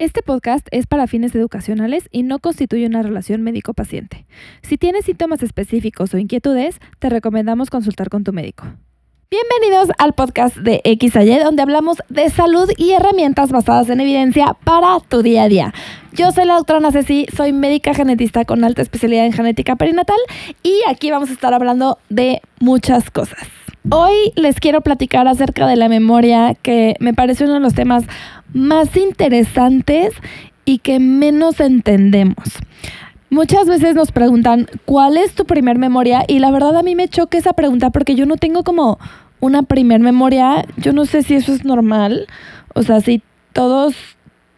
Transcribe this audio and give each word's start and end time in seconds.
Este 0.00 0.22
podcast 0.22 0.66
es 0.70 0.86
para 0.86 1.06
fines 1.06 1.34
educacionales 1.34 2.08
y 2.10 2.22
no 2.22 2.38
constituye 2.38 2.86
una 2.86 3.02
relación 3.02 3.42
médico-paciente. 3.42 4.24
Si 4.62 4.78
tienes 4.78 5.04
síntomas 5.04 5.42
específicos 5.42 6.14
o 6.14 6.16
inquietudes, 6.16 6.80
te 7.00 7.10
recomendamos 7.10 7.68
consultar 7.68 8.08
con 8.08 8.24
tu 8.24 8.32
médico. 8.32 8.64
Bienvenidos 9.30 9.90
al 9.98 10.14
podcast 10.14 10.56
de 10.56 10.80
XAY, 10.98 11.40
donde 11.44 11.60
hablamos 11.60 11.98
de 12.08 12.30
salud 12.30 12.70
y 12.78 12.92
herramientas 12.92 13.52
basadas 13.52 13.90
en 13.90 14.00
evidencia 14.00 14.56
para 14.64 15.00
tu 15.06 15.22
día 15.22 15.42
a 15.42 15.48
día. 15.48 15.74
Yo 16.14 16.32
soy 16.32 16.46
la 16.46 16.54
doctora 16.54 16.80
Nacesi, 16.80 17.26
soy 17.36 17.52
médica 17.52 17.92
genetista 17.92 18.46
con 18.46 18.64
alta 18.64 18.80
especialidad 18.80 19.26
en 19.26 19.34
genética 19.34 19.76
perinatal 19.76 20.18
y 20.62 20.80
aquí 20.88 21.10
vamos 21.10 21.28
a 21.28 21.34
estar 21.34 21.52
hablando 21.52 21.98
de 22.08 22.40
muchas 22.58 23.10
cosas. 23.10 23.46
Hoy 23.88 24.32
les 24.36 24.60
quiero 24.60 24.82
platicar 24.82 25.26
acerca 25.26 25.66
de 25.66 25.74
la 25.74 25.88
memoria, 25.88 26.54
que 26.54 26.96
me 27.00 27.14
parece 27.14 27.44
uno 27.44 27.54
de 27.54 27.60
los 27.60 27.74
temas 27.74 28.04
más 28.52 28.96
interesantes 28.96 30.14
y 30.64 30.78
que 30.78 30.98
menos 30.98 31.60
entendemos. 31.60 32.58
Muchas 33.30 33.66
veces 33.66 33.94
nos 33.94 34.10
preguntan, 34.10 34.66
¿cuál 34.84 35.16
es 35.16 35.34
tu 35.34 35.44
primer 35.44 35.78
memoria? 35.78 36.24
Y 36.26 36.40
la 36.40 36.50
verdad 36.50 36.76
a 36.76 36.82
mí 36.82 36.96
me 36.96 37.08
choca 37.08 37.38
esa 37.38 37.52
pregunta 37.52 37.90
porque 37.90 38.16
yo 38.16 38.26
no 38.26 38.36
tengo 38.36 38.64
como 38.64 38.98
una 39.38 39.62
primer 39.62 40.00
memoria. 40.00 40.64
Yo 40.76 40.92
no 40.92 41.06
sé 41.06 41.22
si 41.22 41.34
eso 41.34 41.52
es 41.52 41.64
normal. 41.64 42.26
O 42.74 42.82
sea, 42.82 43.00
si 43.00 43.22
todos 43.52 43.94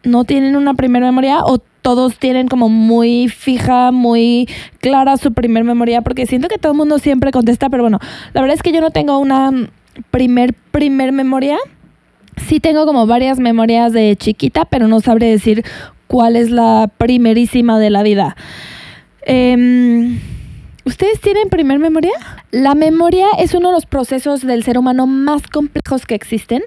no 0.03 0.25
tienen 0.25 0.55
una 0.55 0.73
primera 0.73 1.05
memoria 1.05 1.43
o 1.43 1.59
todos 1.83 2.17
tienen 2.17 2.47
como 2.47 2.69
muy 2.69 3.27
fija, 3.27 3.91
muy 3.91 4.47
clara 4.79 5.17
su 5.17 5.33
primer 5.33 5.63
memoria, 5.63 6.01
porque 6.01 6.25
siento 6.25 6.47
que 6.47 6.57
todo 6.57 6.71
el 6.71 6.77
mundo 6.77 6.97
siempre 6.97 7.31
contesta, 7.31 7.69
pero 7.69 7.83
bueno, 7.83 7.99
la 8.33 8.41
verdad 8.41 8.55
es 8.55 8.63
que 8.63 8.71
yo 8.71 8.81
no 8.81 8.91
tengo 8.91 9.17
una 9.19 9.51
primer, 10.11 10.53
primer 10.71 11.11
memoria. 11.11 11.57
Sí 12.37 12.59
tengo 12.59 12.85
como 12.85 13.07
varias 13.07 13.39
memorias 13.39 13.93
de 13.93 14.15
chiquita, 14.15 14.65
pero 14.65 14.87
no 14.87 14.99
sabré 14.99 15.27
decir 15.27 15.63
cuál 16.07 16.35
es 16.35 16.49
la 16.49 16.89
primerísima 16.97 17.79
de 17.79 17.89
la 17.89 18.03
vida. 18.03 18.35
Eh, 19.25 20.17
¿Ustedes 20.85 21.21
tienen 21.21 21.47
primer 21.47 21.79
memoria? 21.79 22.11
La 22.51 22.75
memoria 22.75 23.27
es 23.39 23.53
uno 23.53 23.69
de 23.69 23.73
los 23.73 23.85
procesos 23.85 24.41
del 24.41 24.63
ser 24.63 24.77
humano 24.77 25.07
más 25.07 25.47
complejos 25.47 26.05
que 26.05 26.13
existen 26.13 26.61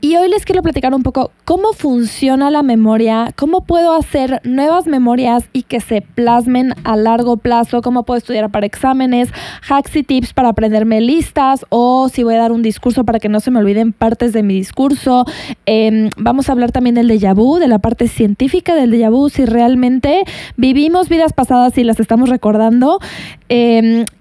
y 0.00 0.16
hoy 0.16 0.28
les 0.28 0.44
quiero 0.44 0.60
platicar 0.60 0.92
un 0.92 1.04
poco 1.04 1.30
cómo 1.44 1.72
funciona 1.72 2.50
la 2.50 2.64
memoria, 2.64 3.32
cómo 3.36 3.60
puedo 3.60 3.94
hacer 3.94 4.40
nuevas 4.42 4.88
memorias 4.88 5.48
y 5.52 5.62
que 5.62 5.78
se 5.78 6.02
plasmen 6.02 6.74
a 6.82 6.96
largo 6.96 7.36
plazo, 7.36 7.80
cómo 7.80 8.02
puedo 8.02 8.18
estudiar 8.18 8.50
para 8.50 8.66
exámenes, 8.66 9.28
hacks 9.68 9.94
y 9.94 10.02
tips 10.02 10.32
para 10.32 10.48
aprenderme 10.48 11.00
listas 11.00 11.64
o 11.68 12.08
si 12.08 12.24
voy 12.24 12.34
a 12.34 12.38
dar 12.38 12.50
un 12.50 12.62
discurso 12.62 13.04
para 13.04 13.20
que 13.20 13.28
no 13.28 13.38
se 13.38 13.52
me 13.52 13.60
olviden 13.60 13.92
partes 13.92 14.32
de 14.32 14.42
mi 14.42 14.54
discurso. 14.54 15.26
Eh, 15.66 16.10
vamos 16.16 16.48
a 16.48 16.52
hablar 16.52 16.72
también 16.72 16.96
del 16.96 17.08
déjà 17.08 17.34
vu, 17.34 17.58
de 17.58 17.68
la 17.68 17.78
parte 17.78 18.08
científica 18.08 18.74
del 18.74 18.90
déjà 18.90 19.10
vu, 19.10 19.28
si 19.28 19.44
realmente 19.44 20.24
vivimos 20.56 21.08
vidas 21.08 21.32
pasadas 21.32 21.78
y 21.78 21.84
las 21.84 22.00
estamos 22.00 22.30
recordando. 22.30 22.98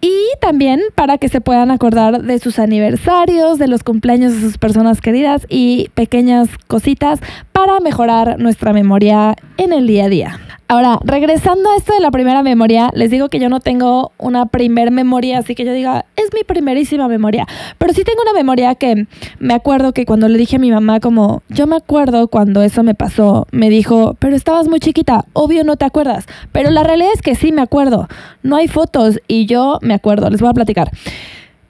Y 0.02 0.16
también 0.42 0.82
para 0.96 1.18
que 1.18 1.30
se 1.30 1.42
puedan 1.42 1.72
acordar 1.72 2.24
de 2.24 2.40
sus 2.40 2.60
aniversarios, 2.60 3.60
de 3.60 3.68
los 3.68 3.84
cumpleaños 3.84 4.34
de 4.34 4.42
sus 4.42 4.58
personas 4.58 5.02
queridas 5.02 5.46
y 5.50 5.90
pequeñas 5.94 6.50
cositas 6.68 7.20
para 7.52 7.80
mejorar 7.80 8.40
nuestra 8.40 8.74
memoria 8.74 9.36
en 9.58 9.74
el 9.74 9.88
día 9.88 10.06
a 10.06 10.10
día. 10.10 10.49
Ahora, 10.72 11.00
regresando 11.04 11.72
a 11.72 11.78
esto 11.78 11.96
de 11.96 12.00
la 12.00 12.12
primera 12.12 12.44
memoria, 12.44 12.92
les 12.94 13.10
digo 13.10 13.30
que 13.30 13.40
yo 13.40 13.50
no 13.50 13.60
tengo 13.60 14.12
una 14.20 14.46
primer 14.46 14.92
memoria, 14.92 15.40
así 15.40 15.56
que 15.56 15.66
yo 15.66 15.74
diga, 15.74 16.06
es 16.16 16.32
mi 16.32 16.44
primerísima 16.44 17.08
memoria, 17.08 17.48
pero 17.80 17.92
sí 17.92 18.04
tengo 18.04 18.22
una 18.22 18.34
memoria 18.34 18.76
que 18.76 19.08
me 19.40 19.56
acuerdo 19.56 19.94
que 19.94 20.06
cuando 20.06 20.28
le 20.28 20.38
dije 20.38 20.58
a 20.58 20.60
mi 20.60 20.70
mamá 20.70 21.00
como, 21.00 21.42
yo 21.50 21.66
me 21.66 21.76
acuerdo 21.76 22.28
cuando 22.28 22.62
eso 22.62 22.84
me 22.84 22.94
pasó, 22.94 23.48
me 23.52 23.72
dijo, 23.72 24.16
pero 24.20 24.36
estabas 24.36 24.68
muy 24.68 24.80
chiquita, 24.80 25.26
obvio 25.34 25.64
no 25.64 25.76
te 25.76 25.86
acuerdas, 25.86 26.28
pero 26.52 26.70
la 26.70 26.84
realidad 26.84 27.14
es 27.16 27.24
que 27.24 27.34
sí 27.34 27.52
me 27.52 27.64
acuerdo, 27.64 28.08
no 28.44 28.56
hay 28.56 28.68
fotos 28.68 29.20
y 29.28 29.48
yo 29.48 29.80
me 29.82 29.96
acuerdo, 29.96 30.30
les 30.30 30.40
voy 30.40 30.52
a 30.52 30.54
platicar. 30.54 30.92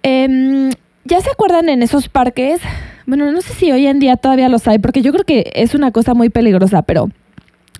Eh, 0.04 0.72
¿Ya 1.06 1.22
se 1.22 1.32
acuerdan 1.32 1.70
en 1.70 1.84
esos 1.84 2.10
parques? 2.10 2.60
Bueno, 3.06 3.32
no 3.32 3.40
sé 3.40 3.54
si 3.54 3.72
hoy 3.72 3.88
en 3.88 4.00
día 4.00 4.18
todavía 4.18 4.50
los 4.50 4.68
hay, 4.68 4.78
porque 4.78 5.02
yo 5.02 5.14
creo 5.14 5.24
que 5.24 5.50
es 5.56 5.74
una 5.74 5.92
cosa 5.92 6.14
muy 6.14 6.30
peligrosa, 6.30 6.82
pero 6.82 7.10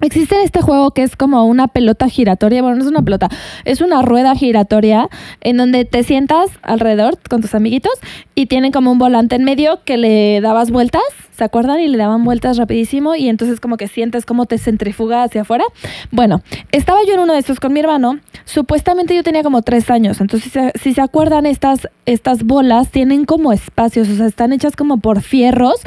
Existe 0.02 0.44
este 0.44 0.62
juego 0.62 0.92
que 0.92 1.04
es 1.04 1.18
como 1.18 1.46
una 1.46 1.68
pelota 1.68 2.08
giratoria, 2.08 2.62
bueno, 2.62 2.78
no 2.78 2.84
es 2.84 2.90
una 2.90 3.02
pelota, 3.02 3.28
es 3.66 3.82
una 3.82 4.02
rueda 4.02 4.34
giratoria 4.34 5.10
en 5.42 5.58
donde 5.58 5.84
te 5.84 6.04
sientas 6.04 6.50
alrededor 6.62 7.18
con 7.30 7.42
tus 7.42 7.54
amiguitos 7.54 7.92
y 8.34 8.46
tienen 8.46 8.72
como 8.72 8.94
un 8.94 8.98
volante 8.98 9.36
en 9.36 9.44
medio 9.44 9.84
que 9.84 9.98
le 9.98 10.40
dabas 10.40 10.72
vueltas, 10.72 11.02
¿se 11.32 11.44
acuerdan? 11.44 11.82
Y 11.82 11.90
le 11.90 11.98
daban 11.98 12.24
vueltas 12.24 12.56
rapidísimo 12.56 13.16
y 13.16 13.28
entonces 13.28 13.60
como 13.60 13.76
que 13.76 13.90
sientes 13.90 14.26
cómo 14.26 14.46
te 14.46 14.58
centrifuga 14.58 15.24
hacia 15.24 15.42
afuera. 15.42 15.66
Bueno, 16.12 16.44
estaba 16.72 17.00
yo 17.06 17.16
en 17.16 17.20
uno 17.20 17.34
de 17.34 17.40
estos 17.40 17.60
con 17.60 17.74
mi 17.74 17.82
hermano, 17.82 18.20
supuestamente 18.46 19.14
yo 19.14 19.24
tenía 19.24 19.44
como 19.44 19.64
tres 19.64 19.90
años, 19.90 20.22
entonces 20.22 20.54
si 20.82 20.94
se 20.94 21.02
acuerdan 21.02 21.46
estas, 21.46 21.90
estas 22.06 22.44
bolas 22.44 22.90
tienen 22.90 23.26
como 23.26 23.52
espacios, 23.52 24.08
o 24.08 24.16
sea, 24.16 24.28
están 24.28 24.54
hechas 24.54 24.78
como 24.78 25.00
por 25.00 25.22
fierros, 25.22 25.82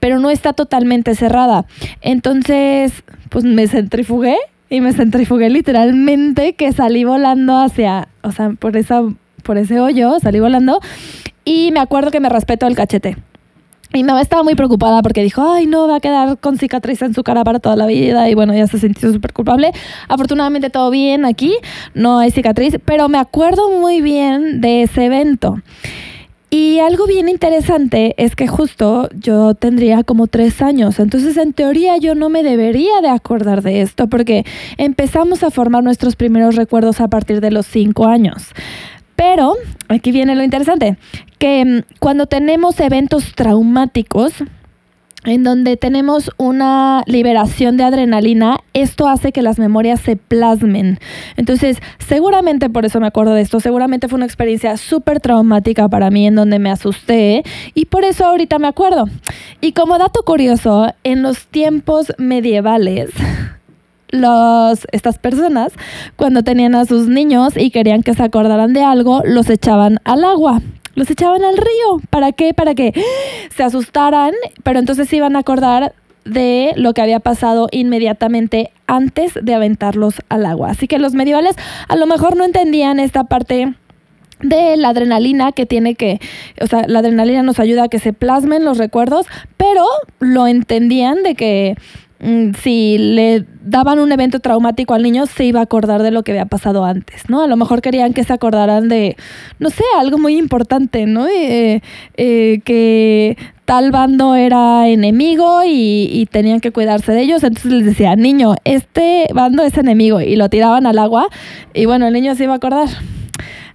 pero 0.00 0.20
no 0.20 0.30
está 0.30 0.54
totalmente 0.54 1.14
cerrada. 1.14 1.66
Entonces 2.00 3.04
pues 3.30 3.44
me 3.44 3.66
centrifugué 3.68 4.36
y 4.70 4.80
me 4.80 4.92
centrifugué 4.92 5.50
literalmente 5.50 6.54
que 6.54 6.72
salí 6.72 7.04
volando 7.04 7.56
hacia, 7.58 8.08
o 8.22 8.32
sea, 8.32 8.50
por, 8.50 8.76
esa, 8.76 9.02
por 9.42 9.58
ese 9.58 9.80
hoyo, 9.80 10.18
salí 10.20 10.40
volando 10.40 10.80
y 11.44 11.70
me 11.72 11.80
acuerdo 11.80 12.10
que 12.10 12.20
me 12.20 12.28
respetó 12.28 12.66
el 12.66 12.76
cachete. 12.76 13.16
Mi 13.94 14.04
mamá 14.04 14.20
estaba 14.20 14.42
muy 14.42 14.54
preocupada 14.54 15.00
porque 15.00 15.22
dijo, 15.22 15.50
ay, 15.50 15.66
no, 15.66 15.88
va 15.88 15.96
a 15.96 16.00
quedar 16.00 16.36
con 16.38 16.58
cicatriz 16.58 17.00
en 17.00 17.14
su 17.14 17.22
cara 17.22 17.42
para 17.42 17.58
toda 17.58 17.74
la 17.74 17.86
vida. 17.86 18.28
Y 18.28 18.34
bueno, 18.34 18.54
ya 18.54 18.66
se 18.66 18.78
sintió 18.78 19.10
súper 19.10 19.32
culpable. 19.32 19.72
Afortunadamente 20.08 20.68
todo 20.68 20.90
bien 20.90 21.24
aquí, 21.24 21.56
no 21.94 22.18
hay 22.18 22.30
cicatriz, 22.30 22.76
pero 22.84 23.08
me 23.08 23.16
acuerdo 23.16 23.70
muy 23.70 24.02
bien 24.02 24.60
de 24.60 24.82
ese 24.82 25.06
evento. 25.06 25.62
Y 26.50 26.78
algo 26.78 27.06
bien 27.06 27.28
interesante 27.28 28.14
es 28.16 28.34
que 28.34 28.48
justo 28.48 29.10
yo 29.12 29.54
tendría 29.54 30.02
como 30.02 30.28
tres 30.28 30.62
años, 30.62 30.98
entonces 30.98 31.36
en 31.36 31.52
teoría 31.52 31.98
yo 31.98 32.14
no 32.14 32.30
me 32.30 32.42
debería 32.42 33.02
de 33.02 33.10
acordar 33.10 33.60
de 33.60 33.82
esto 33.82 34.06
porque 34.06 34.46
empezamos 34.78 35.42
a 35.42 35.50
formar 35.50 35.84
nuestros 35.84 36.16
primeros 36.16 36.56
recuerdos 36.56 37.02
a 37.02 37.08
partir 37.08 37.42
de 37.42 37.50
los 37.50 37.66
cinco 37.66 38.06
años. 38.06 38.54
Pero 39.14 39.56
aquí 39.88 40.10
viene 40.10 40.36
lo 40.36 40.42
interesante, 40.42 40.96
que 41.38 41.64
mm, 41.64 41.98
cuando 41.98 42.26
tenemos 42.26 42.80
eventos 42.80 43.34
traumáticos, 43.34 44.32
en 45.24 45.42
donde 45.42 45.76
tenemos 45.76 46.30
una 46.36 47.02
liberación 47.06 47.76
de 47.76 47.84
adrenalina, 47.84 48.60
esto 48.72 49.08
hace 49.08 49.32
que 49.32 49.42
las 49.42 49.58
memorias 49.58 50.00
se 50.00 50.16
plasmen. 50.16 50.98
Entonces, 51.36 51.78
seguramente 51.98 52.70
por 52.70 52.84
eso 52.84 53.00
me 53.00 53.08
acuerdo 53.08 53.34
de 53.34 53.42
esto, 53.42 53.60
seguramente 53.60 54.08
fue 54.08 54.16
una 54.16 54.26
experiencia 54.26 54.76
súper 54.76 55.20
traumática 55.20 55.88
para 55.88 56.10
mí 56.10 56.26
en 56.26 56.36
donde 56.36 56.58
me 56.58 56.70
asusté 56.70 57.42
y 57.74 57.86
por 57.86 58.04
eso 58.04 58.26
ahorita 58.26 58.58
me 58.58 58.68
acuerdo. 58.68 59.06
Y 59.60 59.72
como 59.72 59.98
dato 59.98 60.22
curioso, 60.22 60.92
en 61.02 61.22
los 61.22 61.46
tiempos 61.48 62.12
medievales, 62.18 63.10
los, 64.10 64.86
estas 64.92 65.18
personas, 65.18 65.72
cuando 66.16 66.42
tenían 66.42 66.74
a 66.74 66.84
sus 66.84 67.08
niños 67.08 67.56
y 67.56 67.70
querían 67.70 68.02
que 68.02 68.14
se 68.14 68.22
acordaran 68.22 68.72
de 68.72 68.82
algo, 68.82 69.22
los 69.24 69.50
echaban 69.50 69.98
al 70.04 70.24
agua 70.24 70.60
los 70.98 71.10
echaban 71.10 71.44
al 71.44 71.56
río. 71.56 72.00
¿Para 72.10 72.32
qué? 72.32 72.52
Para 72.52 72.74
que 72.74 72.92
se 73.54 73.62
asustaran, 73.62 74.32
pero 74.62 74.78
entonces 74.78 75.08
se 75.08 75.16
iban 75.16 75.36
a 75.36 75.40
acordar 75.40 75.94
de 76.24 76.72
lo 76.76 76.92
que 76.92 77.00
había 77.00 77.20
pasado 77.20 77.68
inmediatamente 77.70 78.70
antes 78.86 79.32
de 79.40 79.54
aventarlos 79.54 80.16
al 80.28 80.44
agua. 80.44 80.70
Así 80.70 80.86
que 80.88 80.98
los 80.98 81.14
medievales 81.14 81.56
a 81.88 81.96
lo 81.96 82.06
mejor 82.06 82.36
no 82.36 82.44
entendían 82.44 83.00
esta 83.00 83.24
parte 83.24 83.74
de 84.40 84.76
la 84.76 84.90
adrenalina 84.90 85.52
que 85.52 85.66
tiene 85.66 85.94
que, 85.94 86.20
o 86.60 86.66
sea, 86.66 86.84
la 86.86 86.98
adrenalina 87.00 87.42
nos 87.42 87.58
ayuda 87.58 87.84
a 87.84 87.88
que 87.88 87.98
se 87.98 88.12
plasmen 88.12 88.64
los 88.64 88.78
recuerdos, 88.78 89.26
pero 89.56 89.84
lo 90.20 90.46
entendían 90.46 91.22
de 91.22 91.34
que 91.34 91.76
si 92.20 92.98
le 92.98 93.44
daban 93.62 94.00
un 94.00 94.10
evento 94.10 94.40
traumático 94.40 94.94
al 94.94 95.02
niño, 95.02 95.26
se 95.26 95.44
iba 95.44 95.60
a 95.60 95.64
acordar 95.64 96.02
de 96.02 96.10
lo 96.10 96.24
que 96.24 96.32
había 96.32 96.46
pasado 96.46 96.84
antes, 96.84 97.28
¿no? 97.28 97.42
A 97.42 97.46
lo 97.46 97.56
mejor 97.56 97.80
querían 97.80 98.12
que 98.12 98.24
se 98.24 98.32
acordaran 98.32 98.88
de, 98.88 99.16
no 99.60 99.70
sé, 99.70 99.84
algo 99.96 100.18
muy 100.18 100.36
importante, 100.36 101.06
¿no? 101.06 101.28
Eh, 101.28 101.80
eh, 102.16 102.60
que 102.64 103.36
tal 103.64 103.92
bando 103.92 104.34
era 104.34 104.88
enemigo 104.88 105.62
y, 105.64 106.08
y, 106.10 106.26
tenían 106.26 106.60
que 106.60 106.72
cuidarse 106.72 107.12
de 107.12 107.22
ellos, 107.22 107.44
entonces 107.44 107.70
les 107.70 107.84
decía, 107.84 108.16
niño, 108.16 108.54
este 108.64 109.28
bando 109.32 109.62
es 109.62 109.76
enemigo, 109.78 110.20
y 110.20 110.34
lo 110.36 110.48
tiraban 110.48 110.86
al 110.86 110.98
agua, 110.98 111.28
y 111.74 111.86
bueno, 111.86 112.06
el 112.06 112.14
niño 112.14 112.34
se 112.34 112.44
iba 112.44 112.54
a 112.54 112.56
acordar. 112.56 112.88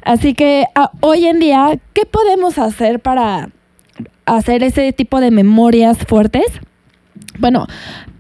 Así 0.04 0.34
que 0.34 0.66
hoy 1.00 1.28
en 1.28 1.40
día, 1.40 1.80
¿qué 1.94 2.06
podemos 2.06 2.58
hacer 2.58 3.00
para 3.00 3.50
hacer 4.26 4.64
ese 4.64 4.92
tipo 4.92 5.22
de 5.22 5.32
memorias 5.32 5.98
fuertes? 6.00 6.46
Bueno, 7.40 7.68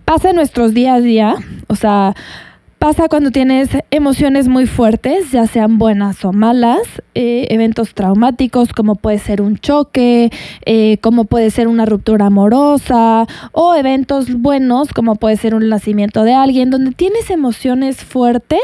pasa 0.05 0.29
en 0.29 0.35
nuestros 0.35 0.73
días 0.73 0.97
a 0.97 1.01
día, 1.01 1.35
o 1.67 1.75
sea, 1.75 2.13
Pasa 2.83 3.07
cuando 3.07 3.31
tienes 3.31 3.69
emociones 3.91 4.49
muy 4.49 4.65
fuertes, 4.65 5.31
ya 5.31 5.47
sean 5.47 5.77
buenas 5.77 6.25
o 6.25 6.33
malas, 6.33 6.81
eh, 7.15 7.47
eventos 7.49 7.93
traumáticos 7.93 8.73
como 8.73 8.95
puede 8.95 9.19
ser 9.19 9.41
un 9.41 9.57
choque, 9.57 10.29
eh, 10.65 10.97
como 10.97 11.23
puede 11.23 11.49
ser 11.49 11.69
una 11.69 11.85
ruptura 11.85 12.25
amorosa 12.25 13.25
o 13.53 13.73
eventos 13.73 14.33
buenos 14.33 14.89
como 14.89 15.15
puede 15.15 15.37
ser 15.37 15.55
un 15.55 15.69
nacimiento 15.69 16.25
de 16.25 16.33
alguien, 16.33 16.71
donde 16.71 16.91
tienes 16.91 17.29
emociones 17.29 18.03
fuertes, 18.03 18.59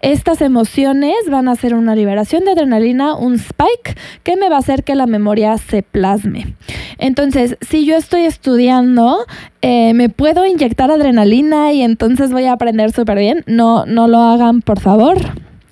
estas 0.00 0.40
emociones 0.40 1.14
van 1.30 1.46
a 1.46 1.52
hacer 1.52 1.74
una 1.74 1.94
liberación 1.94 2.44
de 2.44 2.50
adrenalina, 2.50 3.14
un 3.14 3.34
spike 3.34 3.96
que 4.24 4.34
me 4.34 4.48
va 4.48 4.56
a 4.56 4.58
hacer 4.58 4.82
que 4.82 4.96
la 4.96 5.06
memoria 5.06 5.56
se 5.58 5.84
plasme. 5.84 6.56
Entonces, 6.98 7.56
si 7.60 7.86
yo 7.86 7.96
estoy 7.96 8.22
estudiando, 8.22 9.26
eh, 9.62 9.92
me 9.94 10.08
puedo 10.08 10.44
inyectar 10.46 10.90
adrenalina 10.90 11.72
y 11.72 11.82
entonces 11.82 12.32
voy 12.32 12.46
a 12.46 12.52
aprender 12.52 12.92
súper 12.92 13.18
bien. 13.18 13.44
No 13.86 14.08
lo 14.08 14.22
hagan, 14.22 14.62
por 14.62 14.80
favor. 14.80 15.18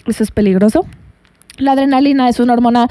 Eso 0.06 0.22
es 0.22 0.30
peligroso. 0.30 0.86
La 1.58 1.72
adrenalina 1.72 2.28
es 2.28 2.38
una 2.38 2.52
hormona 2.52 2.88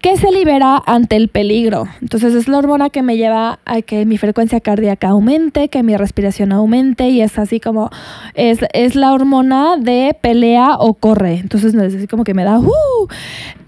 que 0.00 0.16
se 0.16 0.30
libera 0.30 0.80
ante 0.86 1.16
el 1.16 1.28
peligro. 1.28 1.86
Entonces 2.00 2.34
es 2.34 2.46
la 2.46 2.58
hormona 2.58 2.90
que 2.90 3.02
me 3.02 3.16
lleva 3.16 3.58
a 3.64 3.82
que 3.82 4.06
mi 4.06 4.18
frecuencia 4.18 4.60
cardíaca 4.60 5.08
aumente, 5.08 5.68
que 5.68 5.82
mi 5.82 5.96
respiración 5.96 6.52
aumente 6.52 7.08
y 7.08 7.22
es 7.22 7.38
así 7.38 7.58
como 7.58 7.90
es, 8.34 8.60
es 8.72 8.94
la 8.94 9.12
hormona 9.12 9.76
de 9.76 10.16
pelea 10.20 10.76
o 10.78 10.94
corre. 10.94 11.34
Entonces 11.34 11.74
es 11.74 11.94
así 11.94 12.06
como 12.06 12.22
que 12.22 12.34
me 12.34 12.44
da... 12.44 12.58
Uh, 12.58 13.08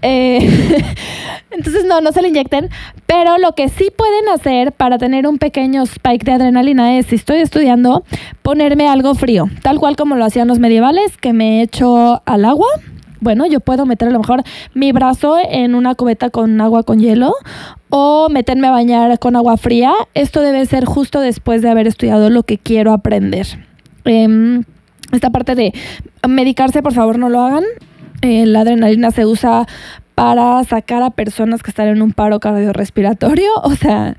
eh, 0.01 0.39
entonces 1.51 1.85
no, 1.85 1.99
no 1.99 2.13
se 2.13 2.21
le 2.21 2.29
inyecten. 2.29 2.69
Pero 3.05 3.37
lo 3.37 3.53
que 3.53 3.67
sí 3.67 3.89
pueden 3.95 4.29
hacer 4.29 4.71
para 4.71 4.97
tener 4.97 5.27
un 5.27 5.39
pequeño 5.39 5.83
spike 5.83 6.23
de 6.23 6.33
adrenalina 6.33 6.97
es, 6.97 7.07
si 7.07 7.15
estoy 7.15 7.39
estudiando, 7.39 8.05
ponerme 8.43 8.87
algo 8.87 9.13
frío. 9.13 9.49
Tal 9.61 9.79
cual 9.79 9.97
como 9.97 10.15
lo 10.15 10.23
hacían 10.23 10.47
los 10.47 10.59
medievales, 10.59 11.17
que 11.17 11.33
me 11.33 11.61
echo 11.61 12.21
al 12.25 12.45
agua 12.45 12.67
bueno, 13.19 13.45
yo 13.45 13.59
puedo 13.59 13.85
meter 13.85 14.09
a 14.09 14.11
lo 14.11 14.19
mejor 14.19 14.43
mi 14.73 14.91
brazo 14.91 15.37
en 15.49 15.75
una 15.75 15.95
cubeta 15.95 16.29
con 16.29 16.59
agua 16.61 16.83
con 16.83 16.99
hielo 16.99 17.33
o 17.89 18.29
meterme 18.29 18.67
a 18.67 18.71
bañar 18.71 19.19
con 19.19 19.35
agua 19.35 19.57
fría. 19.57 19.93
Esto 20.13 20.41
debe 20.41 20.65
ser 20.65 20.85
justo 20.85 21.19
después 21.19 21.61
de 21.61 21.69
haber 21.69 21.87
estudiado 21.87 22.29
lo 22.29 22.43
que 22.43 22.57
quiero 22.57 22.93
aprender. 22.93 23.47
Em, 24.05 24.63
esta 25.11 25.29
parte 25.29 25.55
de 25.55 25.73
medicarse, 26.27 26.81
por 26.81 26.93
favor, 26.93 27.17
no 27.17 27.29
lo 27.29 27.41
hagan. 27.41 27.63
Eh, 28.21 28.45
la 28.45 28.61
adrenalina 28.61 29.11
se 29.11 29.25
usa 29.25 29.67
para 30.15 30.63
sacar 30.63 31.03
a 31.03 31.11
personas 31.11 31.61
que 31.61 31.69
están 31.69 31.87
en 31.87 32.01
un 32.01 32.11
paro 32.11 32.39
cardiorrespiratorio. 32.39 33.49
O 33.63 33.75
sea, 33.75 34.15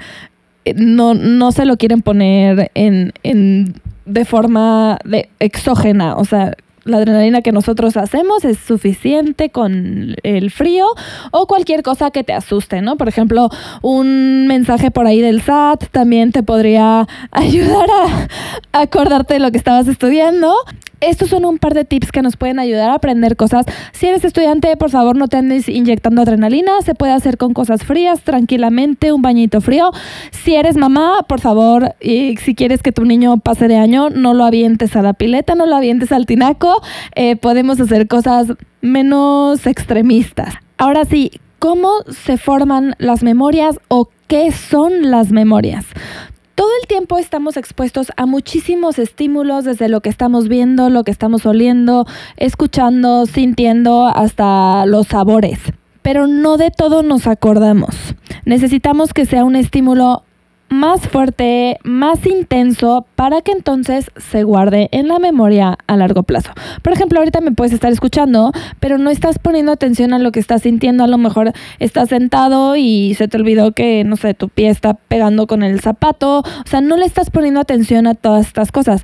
eh, 0.65 0.75
no, 0.77 1.15
no 1.15 1.53
se 1.53 1.65
lo 1.65 1.77
quieren 1.77 2.03
poner 2.03 2.71
en, 2.75 3.13
en 3.23 3.75
de 4.07 4.25
forma 4.25 4.99
de 5.05 5.29
exógena. 5.39 6.17
O 6.17 6.25
sea, 6.25 6.55
la 6.89 6.99
adrenalina 6.99 7.43
que 7.43 7.53
nosotros 7.53 7.97
hacemos 7.97 8.45
es 8.45 8.59
suficiente 8.59 9.51
con 9.51 10.17
el 10.23 10.51
frío 10.51 10.87
o 11.31 11.47
cualquier 11.47 11.83
cosa 11.83 12.11
que 12.11 12.25
te 12.25 12.33
asuste, 12.33 12.83
¿no? 12.83 12.97
Por 12.97 13.09
ejemplo, 13.09 13.51
un 13.83 14.47
mensaje 14.47 14.91
por 14.91 15.07
ahí 15.07 15.21
del 15.21 15.43
SAT 15.43 15.89
también 15.91 16.33
te 16.33 16.43
podría 16.43 17.07
ayudar 17.31 17.89
a 18.73 18.81
acordarte 18.81 19.35
de 19.35 19.41
lo 19.41 19.51
que 19.51 19.59
estabas 19.59 19.87
estudiando 19.89 20.55
estos 21.01 21.29
son 21.29 21.45
un 21.45 21.59
par 21.59 21.75
de 21.75 21.85
tips 21.85 22.11
que 22.11 22.23
nos 22.23 22.37
pueden 22.37 22.59
ayudar 22.59 22.91
a 22.91 22.95
aprender 22.95 23.37
cosas. 23.37 23.67
Si 23.93 24.07
eres 24.07 24.25
estudiante, 24.25 24.77
por 24.77 24.91
favor 24.91 25.17
no 25.17 25.29
te 25.29 25.37
andes 25.37 25.69
inyectando 25.69 26.23
adrenalina. 26.23 26.73
Se 26.85 26.95
puede 26.95 27.13
hacer 27.13 27.37
con 27.37 27.55
cosas 27.55 27.85
frías, 27.85 28.23
tranquilamente, 28.23 29.13
un 29.13 29.23
bañito 29.23 29.61
frío. 29.61 29.93
Si 30.33 30.57
eres 30.57 30.77
mamá, 30.77 31.25
por 31.29 31.41
favor, 31.41 31.95
y 32.01 32.37
si 32.39 32.55
quieres 32.55 32.83
que 32.83 32.91
tu 32.91 33.05
niño 33.05 33.39
pase 33.39 33.69
de 33.69 33.77
año, 33.77 34.11
no 34.11 34.35
lo 34.35 34.45
avientes 34.45 34.97
a 34.97 35.03
la 35.03 35.13
pileta, 35.13 35.55
no 35.55 35.67
lo 35.67 35.77
avientes 35.77 36.11
al 36.11 36.27
tinaco. 36.27 36.78
Eh, 37.15 37.37
podemos 37.37 37.81
hacer 37.81 38.09
cosas 38.09 38.49
menos 38.81 39.67
extremistas. 39.67 40.55
Ahora 40.77 41.05
sí, 41.05 41.33
¿cómo 41.59 42.03
se 42.09 42.37
forman 42.37 42.95
las 42.99 43.23
memorias 43.23 43.79
o 43.89 44.09
qué 44.27 44.53
son 44.53 45.11
las 45.11 45.33
memorias? 45.33 45.87
todo 46.59 46.71
el 46.83 46.89
tiempo 46.89 47.19
estamos 47.19 47.57
expuestos 47.57 48.11
a 48.17 48.27
muchísimos 48.27 48.99
estímulos, 48.99 49.65
desde 49.65 49.89
lo 49.89 50.01
que 50.01 50.09
estamos 50.09 50.49
viendo, 50.49 50.91
lo 50.91 51.05
que 51.05 51.13
estamos 51.13 51.47
oliendo, 51.47 52.05
escuchando, 52.37 53.27
sintiendo, 53.27 54.09
hasta 54.09 54.85
los 54.85 55.07
sabores. 55.07 55.61
Pero 56.03 56.27
no 56.27 56.57
de 56.57 56.73
todo 56.73 57.05
nos 57.05 57.29
acordamos. 57.29 57.95
Necesitamos 58.45 59.15
que 59.15 59.25
sea 59.25 59.45
un 59.45 59.55
estímulo 59.55 60.25
más 60.69 61.01
fuerte, 61.09 61.79
más 61.83 62.25
intenso, 62.27 63.07
para 63.15 63.43
que 63.43 63.53
entonces 63.53 64.11
se 64.17 64.43
guarde 64.43 64.89
en 64.93 65.09
la 65.09 65.19
memoria 65.19 65.79
a 65.87 65.97
largo 65.97 66.23
plazo. 66.23 66.53
Por 66.83 66.93
ejemplo, 66.93 67.19
ahorita 67.19 67.41
me 67.41 67.53
puedes 67.53 67.73
estar 67.73 67.93
escuchando, 67.93 68.53
pero 68.81 68.99
no 68.99 69.11
estás 69.11 69.39
poniendo 69.39 69.73
atención 69.73 70.13
a 70.13 70.19
lo 70.19 70.33
que 70.33 70.41
estás 70.41 70.63
sintiendo. 70.63 71.05
A 71.05 71.09
lo 71.09 71.19
mejor 71.19 71.53
estás 71.79 72.11
sentado 72.11 72.77
y 72.77 73.15
se 73.15 73.29
te 73.29 73.37
olvidó 73.37 73.73
que, 73.73 74.05
no 74.05 74.17
sé, 74.17 74.35
tu 74.35 74.49
pie 74.49 74.69
está 74.69 74.95
pegando 74.95 75.47
con 75.47 75.63
el 75.63 75.81
zapato. 75.81 76.41
O 76.41 76.69
sea, 76.69 76.81
no 76.81 76.97
le 76.97 77.07
estás 77.07 77.31
poniendo 77.31 77.61
atención 77.61 78.07
a 78.07 78.15
todas 78.15 78.47
estas 78.47 78.73
cosas. 78.73 79.03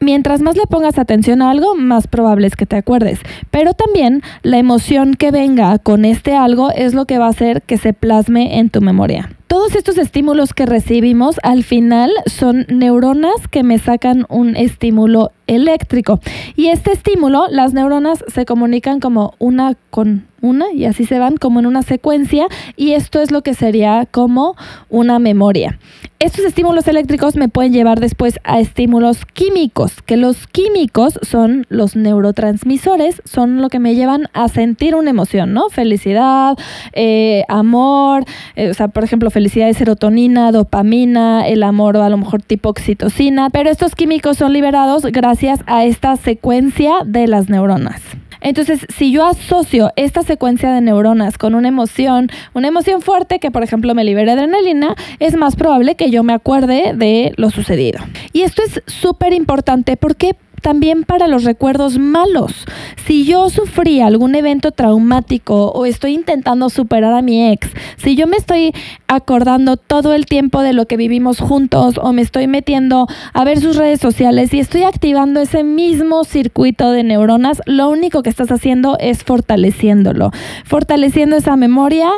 Mientras 0.00 0.40
más 0.42 0.56
le 0.56 0.66
pongas 0.66 0.98
atención 0.98 1.42
a 1.42 1.50
algo, 1.52 1.76
más 1.76 2.08
probable 2.08 2.48
es 2.48 2.56
que 2.56 2.66
te 2.66 2.74
acuerdes. 2.74 3.20
Pero 3.52 3.72
también 3.72 4.22
la 4.42 4.58
emoción 4.58 5.14
que 5.14 5.30
venga 5.30 5.78
con 5.78 6.04
este 6.04 6.34
algo 6.34 6.72
es 6.72 6.92
lo 6.92 7.04
que 7.04 7.18
va 7.18 7.26
a 7.26 7.30
hacer 7.30 7.62
que 7.62 7.78
se 7.78 7.92
plasme 7.92 8.58
en 8.58 8.68
tu 8.68 8.80
memoria. 8.80 9.30
Todos 9.52 9.76
estos 9.76 9.98
estímulos 9.98 10.54
que 10.54 10.64
recibimos 10.64 11.36
al 11.42 11.62
final 11.62 12.10
son 12.24 12.64
neuronas 12.70 13.48
que 13.50 13.62
me 13.62 13.78
sacan 13.78 14.24
un 14.30 14.56
estímulo 14.56 15.30
eléctrico. 15.54 16.20
Y 16.56 16.68
este 16.68 16.92
estímulo, 16.92 17.46
las 17.48 17.72
neuronas 17.72 18.24
se 18.28 18.44
comunican 18.44 19.00
como 19.00 19.34
una 19.38 19.76
con 19.90 20.26
una 20.42 20.72
y 20.72 20.84
así 20.84 21.06
se 21.06 21.18
van 21.18 21.36
como 21.36 21.60
en 21.60 21.66
una 21.66 21.82
secuencia 21.82 22.48
y 22.76 22.92
esto 22.92 23.20
es 23.20 23.30
lo 23.30 23.42
que 23.42 23.54
sería 23.54 24.06
como 24.10 24.56
una 24.90 25.18
memoria. 25.18 25.78
Estos 26.18 26.44
estímulos 26.44 26.86
eléctricos 26.86 27.34
me 27.34 27.48
pueden 27.48 27.72
llevar 27.72 27.98
después 27.98 28.38
a 28.44 28.60
estímulos 28.60 29.24
químicos, 29.24 30.02
que 30.02 30.16
los 30.16 30.46
químicos 30.46 31.18
son 31.22 31.66
los 31.68 31.96
neurotransmisores, 31.96 33.22
son 33.24 33.60
lo 33.60 33.68
que 33.68 33.80
me 33.80 33.96
llevan 33.96 34.28
a 34.32 34.48
sentir 34.48 34.94
una 34.94 35.10
emoción, 35.10 35.52
¿no? 35.52 35.68
Felicidad, 35.68 36.56
eh, 36.92 37.42
amor, 37.48 38.24
eh, 38.54 38.70
o 38.70 38.74
sea, 38.74 38.86
por 38.86 39.02
ejemplo, 39.02 39.30
felicidad 39.30 39.66
de 39.66 39.74
serotonina, 39.74 40.52
dopamina, 40.52 41.48
el 41.48 41.64
amor 41.64 41.96
o 41.96 42.04
a 42.04 42.08
lo 42.08 42.18
mejor 42.18 42.42
tipo 42.42 42.68
oxitocina, 42.68 43.50
pero 43.50 43.70
estos 43.70 43.96
químicos 43.96 44.36
son 44.36 44.52
liberados 44.52 45.02
gracias 45.06 45.41
a 45.66 45.84
esta 45.84 46.16
secuencia 46.16 47.02
de 47.04 47.26
las 47.26 47.48
neuronas. 47.48 48.00
Entonces, 48.40 48.86
si 48.94 49.12
yo 49.12 49.24
asocio 49.24 49.92
esta 49.96 50.22
secuencia 50.22 50.72
de 50.72 50.80
neuronas 50.80 51.38
con 51.38 51.54
una 51.54 51.68
emoción, 51.68 52.28
una 52.54 52.68
emoción 52.68 53.00
fuerte 53.00 53.38
que, 53.38 53.50
por 53.50 53.62
ejemplo, 53.62 53.94
me 53.94 54.04
libere 54.04 54.32
adrenalina, 54.32 54.96
es 55.20 55.36
más 55.36 55.54
probable 55.54 55.94
que 55.94 56.10
yo 56.10 56.24
me 56.24 56.32
acuerde 56.32 56.92
de 56.94 57.32
lo 57.36 57.50
sucedido. 57.50 58.00
Y 58.32 58.42
esto 58.42 58.62
es 58.62 58.82
súper 58.86 59.32
importante 59.32 59.96
porque 59.96 60.36
también 60.62 61.04
para 61.04 61.26
los 61.26 61.44
recuerdos 61.44 61.98
malos. 61.98 62.64
Si 63.04 63.24
yo 63.24 63.50
sufrí 63.50 64.00
algún 64.00 64.34
evento 64.36 64.70
traumático 64.70 65.70
o 65.72 65.84
estoy 65.84 66.14
intentando 66.14 66.70
superar 66.70 67.12
a 67.12 67.20
mi 67.20 67.50
ex, 67.50 67.68
si 67.96 68.14
yo 68.14 68.26
me 68.26 68.36
estoy 68.36 68.72
acordando 69.08 69.76
todo 69.76 70.14
el 70.14 70.24
tiempo 70.24 70.62
de 70.62 70.72
lo 70.72 70.86
que 70.86 70.96
vivimos 70.96 71.40
juntos 71.40 71.98
o 72.00 72.12
me 72.12 72.22
estoy 72.22 72.46
metiendo 72.46 73.06
a 73.34 73.44
ver 73.44 73.60
sus 73.60 73.76
redes 73.76 74.00
sociales 74.00 74.54
y 74.54 74.60
estoy 74.60 74.84
activando 74.84 75.40
ese 75.40 75.64
mismo 75.64 76.24
circuito 76.24 76.92
de 76.92 77.02
neuronas, 77.02 77.60
lo 77.66 77.90
único 77.90 78.22
que 78.22 78.30
estás 78.30 78.50
haciendo 78.50 78.96
es 79.00 79.24
fortaleciéndolo, 79.24 80.30
fortaleciendo 80.64 81.36
esa 81.36 81.56
memoria. 81.56 82.08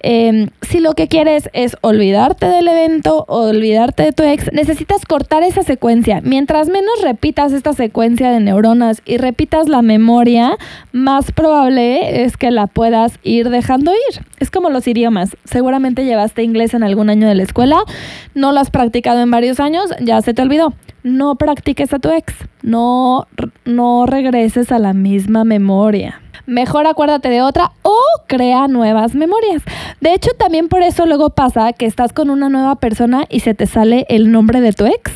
Em, 0.00 0.48
si 0.62 0.80
lo 0.80 0.94
que 0.94 1.06
quieres 1.06 1.48
es 1.52 1.76
olvidarte 1.80 2.46
del 2.46 2.66
evento 2.66 3.24
o 3.28 3.42
olvidarte 3.42 4.02
de 4.02 4.12
tu 4.12 4.24
ex, 4.24 4.52
necesitas 4.52 5.04
cortar 5.04 5.44
esa 5.44 5.62
secuencia. 5.62 6.20
Mientras 6.22 6.68
menos 6.68 7.00
repitas 7.02 7.52
esta 7.52 7.72
secuencia, 7.72 7.91
secuencia 7.92 8.30
de 8.30 8.40
neuronas 8.40 9.02
y 9.04 9.18
repitas 9.18 9.68
la 9.68 9.82
memoria, 9.82 10.56
más 10.92 11.30
probable 11.30 12.24
es 12.24 12.38
que 12.38 12.50
la 12.50 12.66
puedas 12.66 13.18
ir 13.22 13.50
dejando 13.50 13.92
ir. 13.92 14.24
Es 14.38 14.50
como 14.50 14.70
los 14.70 14.88
idiomas. 14.88 15.36
Seguramente 15.44 16.06
llevaste 16.06 16.42
inglés 16.42 16.72
en 16.72 16.84
algún 16.84 17.10
año 17.10 17.28
de 17.28 17.34
la 17.34 17.42
escuela, 17.42 17.84
no 18.34 18.52
lo 18.52 18.60
has 18.60 18.70
practicado 18.70 19.20
en 19.20 19.30
varios 19.30 19.60
años, 19.60 19.90
ya 20.00 20.22
se 20.22 20.32
te 20.32 20.40
olvidó. 20.40 20.72
No 21.02 21.34
practiques 21.34 21.92
a 21.92 21.98
tu 21.98 22.08
ex, 22.08 22.32
no, 22.62 23.26
no 23.66 24.06
regreses 24.06 24.72
a 24.72 24.78
la 24.78 24.94
misma 24.94 25.44
memoria. 25.44 26.22
Mejor 26.46 26.86
acuérdate 26.86 27.28
de 27.28 27.42
otra 27.42 27.72
o 27.82 27.94
crea 28.26 28.68
nuevas 28.68 29.14
memorias. 29.14 29.62
De 30.00 30.14
hecho, 30.14 30.30
también 30.38 30.68
por 30.68 30.82
eso 30.82 31.04
luego 31.04 31.28
pasa 31.28 31.74
que 31.74 31.84
estás 31.84 32.14
con 32.14 32.30
una 32.30 32.48
nueva 32.48 32.76
persona 32.76 33.26
y 33.28 33.40
se 33.40 33.52
te 33.52 33.66
sale 33.66 34.06
el 34.08 34.32
nombre 34.32 34.62
de 34.62 34.72
tu 34.72 34.86
ex. 34.86 35.12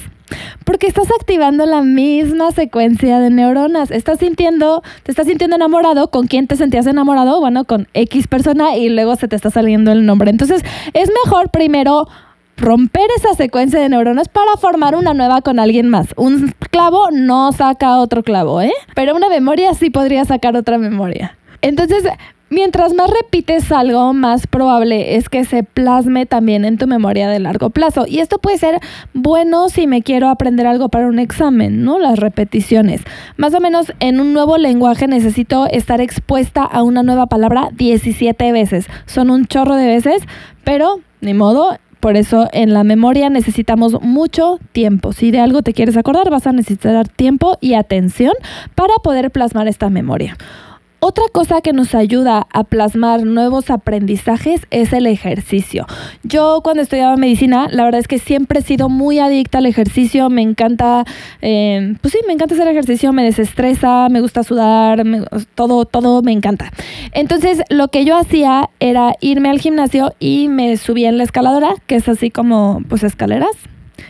Porque 0.64 0.86
estás 0.86 1.08
activando 1.10 1.66
la 1.66 1.82
misma 1.82 2.50
secuencia 2.50 3.20
de 3.20 3.30
neuronas. 3.30 3.90
Estás 3.90 4.18
sintiendo, 4.18 4.82
te 5.02 5.12
estás 5.12 5.26
sintiendo 5.26 5.56
enamorado. 5.56 6.10
¿Con 6.10 6.26
quién 6.26 6.46
te 6.46 6.56
sentías 6.56 6.86
enamorado? 6.86 7.40
Bueno, 7.40 7.64
con 7.64 7.88
X 7.94 8.26
persona 8.26 8.76
y 8.76 8.88
luego 8.88 9.16
se 9.16 9.28
te 9.28 9.36
está 9.36 9.50
saliendo 9.50 9.92
el 9.92 10.06
nombre. 10.06 10.30
Entonces, 10.30 10.62
es 10.92 11.10
mejor 11.24 11.50
primero 11.50 12.08
romper 12.56 13.08
esa 13.16 13.34
secuencia 13.34 13.78
de 13.78 13.88
neuronas 13.88 14.28
para 14.28 14.56
formar 14.56 14.96
una 14.96 15.14
nueva 15.14 15.42
con 15.42 15.58
alguien 15.58 15.88
más. 15.88 16.08
Un 16.16 16.54
clavo 16.70 17.10
no 17.12 17.52
saca 17.52 17.98
otro 17.98 18.22
clavo, 18.22 18.60
¿eh? 18.60 18.72
Pero 18.94 19.14
una 19.14 19.28
memoria 19.28 19.74
sí 19.74 19.90
podría 19.90 20.24
sacar 20.24 20.56
otra 20.56 20.78
memoria. 20.78 21.36
Entonces, 21.60 22.04
Mientras 22.48 22.94
más 22.94 23.10
repites 23.10 23.72
algo, 23.72 24.12
más 24.12 24.46
probable 24.46 25.16
es 25.16 25.28
que 25.28 25.44
se 25.44 25.64
plasme 25.64 26.26
también 26.26 26.64
en 26.64 26.78
tu 26.78 26.86
memoria 26.86 27.28
de 27.28 27.40
largo 27.40 27.70
plazo. 27.70 28.06
Y 28.06 28.20
esto 28.20 28.38
puede 28.38 28.56
ser 28.56 28.78
bueno 29.14 29.68
si 29.68 29.88
me 29.88 30.02
quiero 30.02 30.28
aprender 30.28 30.64
algo 30.68 30.88
para 30.88 31.08
un 31.08 31.18
examen, 31.18 31.82
¿no? 31.82 31.98
Las 31.98 32.20
repeticiones. 32.20 33.02
Más 33.36 33.52
o 33.52 33.58
menos 33.60 33.92
en 33.98 34.20
un 34.20 34.32
nuevo 34.32 34.58
lenguaje 34.58 35.08
necesito 35.08 35.66
estar 35.66 36.00
expuesta 36.00 36.62
a 36.62 36.84
una 36.84 37.02
nueva 37.02 37.26
palabra 37.26 37.70
17 37.72 38.52
veces. 38.52 38.86
Son 39.06 39.30
un 39.30 39.46
chorro 39.46 39.74
de 39.74 39.88
veces, 39.88 40.22
pero 40.62 41.00
ni 41.20 41.34
modo, 41.34 41.76
por 41.98 42.16
eso 42.16 42.48
en 42.52 42.72
la 42.72 42.84
memoria 42.84 43.28
necesitamos 43.28 44.00
mucho 44.02 44.60
tiempo. 44.70 45.12
Si 45.12 45.32
de 45.32 45.40
algo 45.40 45.62
te 45.62 45.72
quieres 45.72 45.96
acordar, 45.96 46.30
vas 46.30 46.46
a 46.46 46.52
necesitar 46.52 47.08
tiempo 47.08 47.58
y 47.60 47.74
atención 47.74 48.34
para 48.76 48.94
poder 49.02 49.32
plasmar 49.32 49.66
esta 49.66 49.90
memoria. 49.90 50.36
Otra 50.98 51.24
cosa 51.30 51.60
que 51.60 51.74
nos 51.74 51.94
ayuda 51.94 52.46
a 52.52 52.64
plasmar 52.64 53.24
nuevos 53.24 53.70
aprendizajes 53.70 54.62
es 54.70 54.94
el 54.94 55.06
ejercicio. 55.06 55.86
Yo 56.22 56.62
cuando 56.64 56.82
estudiaba 56.82 57.16
medicina, 57.16 57.68
la 57.70 57.84
verdad 57.84 58.00
es 58.00 58.08
que 58.08 58.18
siempre 58.18 58.60
he 58.60 58.62
sido 58.62 58.88
muy 58.88 59.18
adicta 59.18 59.58
al 59.58 59.66
ejercicio, 59.66 60.30
me 60.30 60.40
encanta, 60.40 61.04
eh, 61.42 61.94
pues 62.00 62.12
sí, 62.12 62.20
me 62.26 62.32
encanta 62.32 62.54
hacer 62.54 62.66
ejercicio, 62.68 63.12
me 63.12 63.24
desestresa, 63.24 64.08
me 64.08 64.22
gusta 64.22 64.42
sudar, 64.42 65.04
todo, 65.54 65.84
todo 65.84 66.22
me 66.22 66.32
encanta. 66.32 66.72
Entonces 67.12 67.60
lo 67.68 67.88
que 67.88 68.06
yo 68.06 68.16
hacía 68.16 68.70
era 68.80 69.14
irme 69.20 69.50
al 69.50 69.60
gimnasio 69.60 70.14
y 70.18 70.48
me 70.48 70.78
subía 70.78 71.10
en 71.10 71.18
la 71.18 71.24
escaladora, 71.24 71.74
que 71.86 71.96
es 71.96 72.08
así 72.08 72.30
como 72.30 72.80
pues 72.88 73.02
escaleras, 73.02 73.50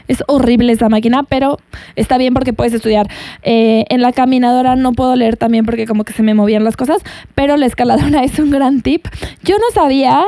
es 0.09 0.23
horrible 0.27 0.73
esa 0.73 0.89
máquina, 0.89 1.23
pero 1.23 1.59
está 1.97 2.19
bien 2.19 2.35
porque 2.35 2.53
puedes 2.53 2.73
estudiar. 2.73 3.09
Eh, 3.43 3.85
en 3.89 4.03
la 4.03 4.13
caminadora 4.13 4.77
no 4.77 4.93
puedo 4.93 5.17
leer 5.17 5.37
también 5.37 5.65
porque 5.65 5.87
como 5.87 6.05
que 6.05 6.13
se 6.13 6.23
me 6.23 6.35
movían 6.35 6.65
las 6.65 6.77
cosas, 6.77 7.03
pero 7.35 7.57
la 7.57 7.67
escaladora 7.67 8.25
es 8.25 8.39
un 8.39 8.51
gran 8.51 8.83
tip. 8.83 9.07
Yo 9.43 9.57
no 9.59 9.65
sabía 9.73 10.25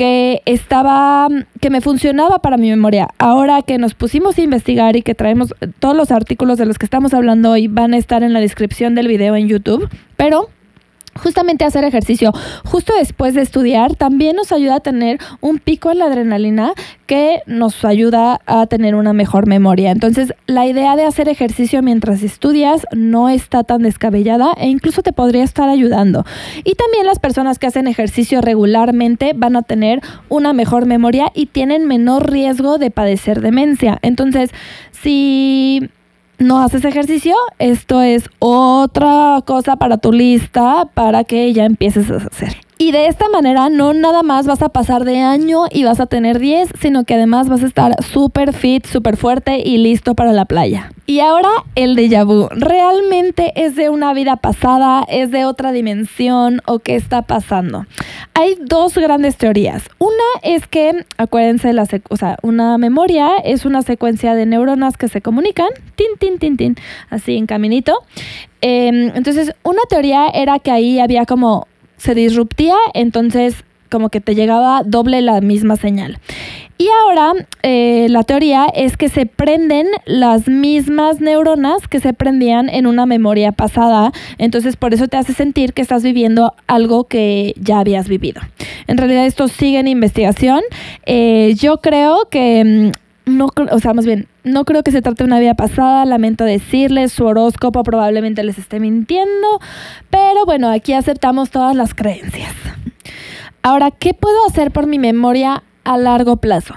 que 0.00 0.40
estaba, 0.46 1.28
que 1.60 1.68
me 1.68 1.82
funcionaba 1.82 2.38
para 2.38 2.56
mi 2.56 2.70
memoria. 2.70 3.08
Ahora 3.18 3.60
que 3.60 3.76
nos 3.76 3.92
pusimos 3.92 4.38
a 4.38 4.40
investigar 4.40 4.96
y 4.96 5.02
que 5.02 5.14
traemos 5.14 5.54
todos 5.78 5.94
los 5.94 6.10
artículos 6.10 6.56
de 6.56 6.64
los 6.64 6.78
que 6.78 6.86
estamos 6.86 7.12
hablando 7.12 7.50
hoy 7.50 7.68
van 7.68 7.92
a 7.92 7.98
estar 7.98 8.22
en 8.22 8.32
la 8.32 8.40
descripción 8.40 8.94
del 8.94 9.08
video 9.08 9.36
en 9.36 9.48
YouTube, 9.48 9.90
pero 10.16 10.48
Justamente 11.22 11.64
hacer 11.64 11.84
ejercicio 11.84 12.32
justo 12.64 12.92
después 12.98 13.34
de 13.34 13.42
estudiar 13.42 13.94
también 13.94 14.36
nos 14.36 14.52
ayuda 14.52 14.76
a 14.76 14.80
tener 14.80 15.18
un 15.40 15.58
pico 15.58 15.90
en 15.90 15.98
la 15.98 16.06
adrenalina 16.06 16.72
que 17.06 17.40
nos 17.46 17.84
ayuda 17.84 18.40
a 18.46 18.66
tener 18.66 18.94
una 18.94 19.12
mejor 19.12 19.46
memoria. 19.46 19.90
Entonces, 19.90 20.32
la 20.46 20.66
idea 20.66 20.96
de 20.96 21.04
hacer 21.04 21.28
ejercicio 21.28 21.82
mientras 21.82 22.22
estudias 22.22 22.86
no 22.92 23.28
está 23.28 23.64
tan 23.64 23.82
descabellada 23.82 24.52
e 24.56 24.68
incluso 24.68 25.02
te 25.02 25.12
podría 25.12 25.44
estar 25.44 25.68
ayudando. 25.68 26.24
Y 26.64 26.74
también 26.74 27.06
las 27.06 27.18
personas 27.18 27.58
que 27.58 27.66
hacen 27.66 27.86
ejercicio 27.86 28.40
regularmente 28.40 29.32
van 29.34 29.56
a 29.56 29.62
tener 29.62 30.00
una 30.28 30.52
mejor 30.52 30.86
memoria 30.86 31.32
y 31.34 31.46
tienen 31.46 31.86
menor 31.86 32.30
riesgo 32.30 32.78
de 32.78 32.90
padecer 32.90 33.40
demencia. 33.40 33.98
Entonces, 34.02 34.50
si 34.92 35.90
no 36.40 36.60
haces 36.62 36.84
ejercicio, 36.84 37.34
esto 37.58 38.02
es 38.02 38.28
otra 38.38 39.40
cosa 39.46 39.76
para 39.76 39.98
tu 39.98 40.12
lista 40.12 40.88
para 40.94 41.24
que 41.24 41.52
ya 41.52 41.64
empieces 41.64 42.10
a 42.10 42.16
hacer. 42.16 42.56
Y 42.82 42.92
de 42.92 43.08
esta 43.08 43.28
manera 43.28 43.68
no 43.68 43.92
nada 43.92 44.22
más 44.22 44.46
vas 44.46 44.62
a 44.62 44.70
pasar 44.70 45.04
de 45.04 45.20
año 45.20 45.64
y 45.70 45.84
vas 45.84 46.00
a 46.00 46.06
tener 46.06 46.38
10, 46.38 46.70
sino 46.80 47.04
que 47.04 47.12
además 47.12 47.46
vas 47.46 47.62
a 47.62 47.66
estar 47.66 48.02
súper 48.02 48.54
fit, 48.54 48.86
súper 48.86 49.18
fuerte 49.18 49.60
y 49.62 49.76
listo 49.76 50.14
para 50.14 50.32
la 50.32 50.46
playa. 50.46 50.90
Y 51.04 51.20
ahora 51.20 51.50
el 51.74 51.94
déjà 51.94 52.24
vu. 52.24 52.48
¿Realmente 52.50 53.52
es 53.54 53.76
de 53.76 53.90
una 53.90 54.14
vida 54.14 54.36
pasada? 54.36 55.04
¿Es 55.10 55.30
de 55.30 55.44
otra 55.44 55.72
dimensión? 55.72 56.62
¿O 56.64 56.78
qué 56.78 56.94
está 56.94 57.20
pasando? 57.20 57.84
Hay 58.32 58.56
dos 58.64 58.94
grandes 58.96 59.36
teorías. 59.36 59.82
Una 59.98 60.14
es 60.42 60.66
que, 60.66 61.04
acuérdense, 61.18 61.74
la 61.74 61.86
o 62.08 62.16
sea, 62.16 62.38
una 62.40 62.78
memoria 62.78 63.36
es 63.44 63.66
una 63.66 63.82
secuencia 63.82 64.34
de 64.34 64.46
neuronas 64.46 64.96
que 64.96 65.08
se 65.08 65.20
comunican, 65.20 65.68
tin, 65.96 66.16
tin, 66.18 66.38
tin, 66.38 66.56
tin, 66.56 66.76
así 67.10 67.36
en 67.36 67.44
caminito. 67.44 67.98
Em, 68.62 69.12
entonces, 69.14 69.52
una 69.64 69.82
teoría 69.90 70.28
era 70.28 70.58
que 70.60 70.70
ahí 70.70 70.98
había 70.98 71.26
como 71.26 71.66
se 72.00 72.14
disruptía, 72.14 72.76
entonces 72.94 73.64
como 73.90 74.08
que 74.08 74.20
te 74.20 74.34
llegaba 74.34 74.82
doble 74.84 75.20
la 75.20 75.40
misma 75.40 75.76
señal. 75.76 76.18
Y 76.78 76.88
ahora 77.02 77.32
eh, 77.62 78.06
la 78.08 78.22
teoría 78.22 78.64
es 78.74 78.96
que 78.96 79.10
se 79.10 79.26
prenden 79.26 79.86
las 80.06 80.48
mismas 80.48 81.20
neuronas 81.20 81.86
que 81.88 82.00
se 82.00 82.14
prendían 82.14 82.70
en 82.70 82.86
una 82.86 83.04
memoria 83.04 83.52
pasada, 83.52 84.12
entonces 84.38 84.76
por 84.76 84.94
eso 84.94 85.06
te 85.06 85.18
hace 85.18 85.34
sentir 85.34 85.74
que 85.74 85.82
estás 85.82 86.02
viviendo 86.02 86.54
algo 86.68 87.04
que 87.04 87.52
ya 87.60 87.80
habías 87.80 88.08
vivido. 88.08 88.40
En 88.86 88.96
realidad 88.96 89.26
esto 89.26 89.48
sigue 89.48 89.78
en 89.78 89.88
investigación. 89.88 90.62
Eh, 91.04 91.54
yo 91.58 91.82
creo 91.82 92.28
que 92.30 92.92
mm, 92.94 93.09
no, 93.36 93.48
o 93.70 93.78
sea, 93.78 93.94
más 93.94 94.06
bien, 94.06 94.28
no 94.44 94.64
creo 94.64 94.82
que 94.82 94.90
se 94.90 95.02
trate 95.02 95.24
de 95.24 95.28
una 95.28 95.40
vida 95.40 95.54
pasada, 95.54 96.04
lamento 96.04 96.44
decirles, 96.44 97.12
su 97.12 97.24
horóscopo 97.24 97.82
probablemente 97.82 98.42
les 98.42 98.58
esté 98.58 98.80
mintiendo, 98.80 99.60
pero 100.10 100.44
bueno, 100.46 100.70
aquí 100.70 100.92
aceptamos 100.92 101.50
todas 101.50 101.74
las 101.74 101.94
creencias. 101.94 102.54
Ahora, 103.62 103.90
¿qué 103.90 104.14
puedo 104.14 104.46
hacer 104.46 104.70
por 104.70 104.86
mi 104.86 104.98
memoria 104.98 105.62
a 105.84 105.96
largo 105.96 106.36
plazo? 106.36 106.74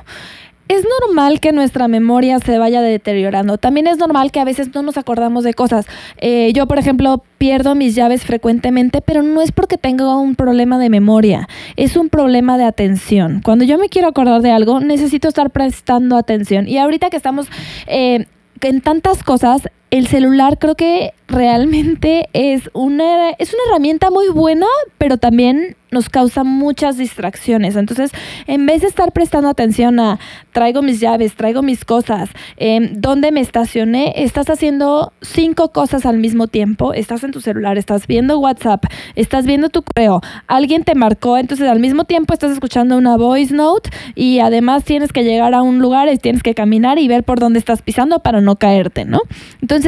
Es 0.68 0.86
normal 1.02 1.40
que 1.40 1.52
nuestra 1.52 1.88
memoria 1.88 2.40
se 2.40 2.58
vaya 2.58 2.82
deteriorando. 2.82 3.58
También 3.58 3.88
es 3.88 3.98
normal 3.98 4.32
que 4.32 4.40
a 4.40 4.46
veces 4.46 4.74
no 4.74 4.82
nos 4.82 4.98
acordamos 4.98 5.44
de 5.44 5.54
cosas. 5.54 5.86
Eh, 6.18 6.52
yo, 6.54 6.68
por 6.68 6.80
ejemplo, 6.80 7.24
pierdo 7.38 7.76
mis 7.76 7.96
llaves 7.96 8.24
frecuentemente, 8.24 9.02
pero 9.02 9.24
no 9.24 9.42
es 9.42 9.52
porque 9.52 9.78
tenga 9.78 10.18
un 10.18 10.36
problema 10.36 10.80
de 10.80 10.90
memoria, 10.90 11.48
es 11.76 11.98
un 11.98 12.10
problema 12.10 12.58
de 12.58 12.66
atención. 12.66 13.42
Cuando 13.44 13.66
yo 13.66 13.78
me 13.78 13.90
quiero 13.90 14.08
acordar 14.08 14.42
de 14.42 14.52
algo, 14.52 14.80
necesito 14.80 15.28
estar 15.28 15.52
prestando 15.52 16.18
atención. 16.18 16.68
Y 16.68 16.78
ahorita 16.78 17.10
que 17.10 17.18
estamos 17.18 17.48
eh, 17.88 18.26
en 18.62 18.82
tantas 18.82 19.24
cosas, 19.24 19.64
el 19.94 20.08
celular 20.08 20.58
creo 20.58 20.74
que 20.74 21.14
realmente 21.28 22.28
es 22.34 22.68
una, 22.74 23.30
es 23.32 23.54
una 23.54 23.62
herramienta 23.70 24.10
muy 24.10 24.30
buena, 24.30 24.66
pero 24.98 25.18
también 25.18 25.76
nos 25.92 26.10
causa 26.10 26.44
muchas 26.44 26.98
distracciones. 26.98 27.76
Entonces, 27.76 28.12
en 28.48 28.66
vez 28.66 28.82
de 28.82 28.88
estar 28.88 29.12
prestando 29.12 29.48
atención 29.48 30.00
a 30.00 30.20
traigo 30.52 30.82
mis 30.82 31.00
llaves, 31.00 31.36
traigo 31.36 31.62
mis 31.62 31.86
cosas, 31.86 32.30
eh, 32.58 32.90
dónde 32.94 33.32
me 33.32 33.42
estacioné, 33.42 34.14
estás 34.18 34.50
haciendo 34.50 35.14
cinco 35.22 35.72
cosas 35.72 36.08
al 36.08 36.18
mismo 36.18 36.48
tiempo. 36.48 36.94
Estás 36.94 37.24
en 37.24 37.32
tu 37.32 37.42
celular, 37.42 37.78
estás 37.78 38.08
viendo 38.08 38.40
WhatsApp, 38.40 38.86
estás 39.16 39.46
viendo 39.46 39.70
tu 39.70 39.84
correo, 39.84 40.22
alguien 40.48 40.84
te 40.84 40.96
marcó, 40.96 41.38
entonces 41.38 41.70
al 41.70 41.80
mismo 41.80 42.06
tiempo 42.06 42.34
estás 42.34 42.52
escuchando 42.52 42.98
una 42.98 43.16
voice 43.16 43.54
note 43.54 43.92
y 44.16 44.40
además 44.40 44.84
tienes 44.84 45.14
que 45.14 45.24
llegar 45.24 45.54
a 45.54 45.62
un 45.62 45.78
lugar 45.78 46.10
y 46.12 46.18
tienes 46.18 46.42
que 46.42 46.56
caminar 46.56 46.98
y 46.98 47.08
ver 47.08 47.24
por 47.24 47.40
dónde 47.40 47.60
estás 47.60 47.84
pisando 47.84 48.20
para 48.20 48.42
no 48.42 48.56
caerte, 48.56 49.06
¿no? 49.06 49.22
Entonces, 49.62 49.83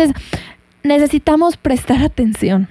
necesitamos 0.84 1.58
prestar 1.58 2.04
atención. 2.04 2.68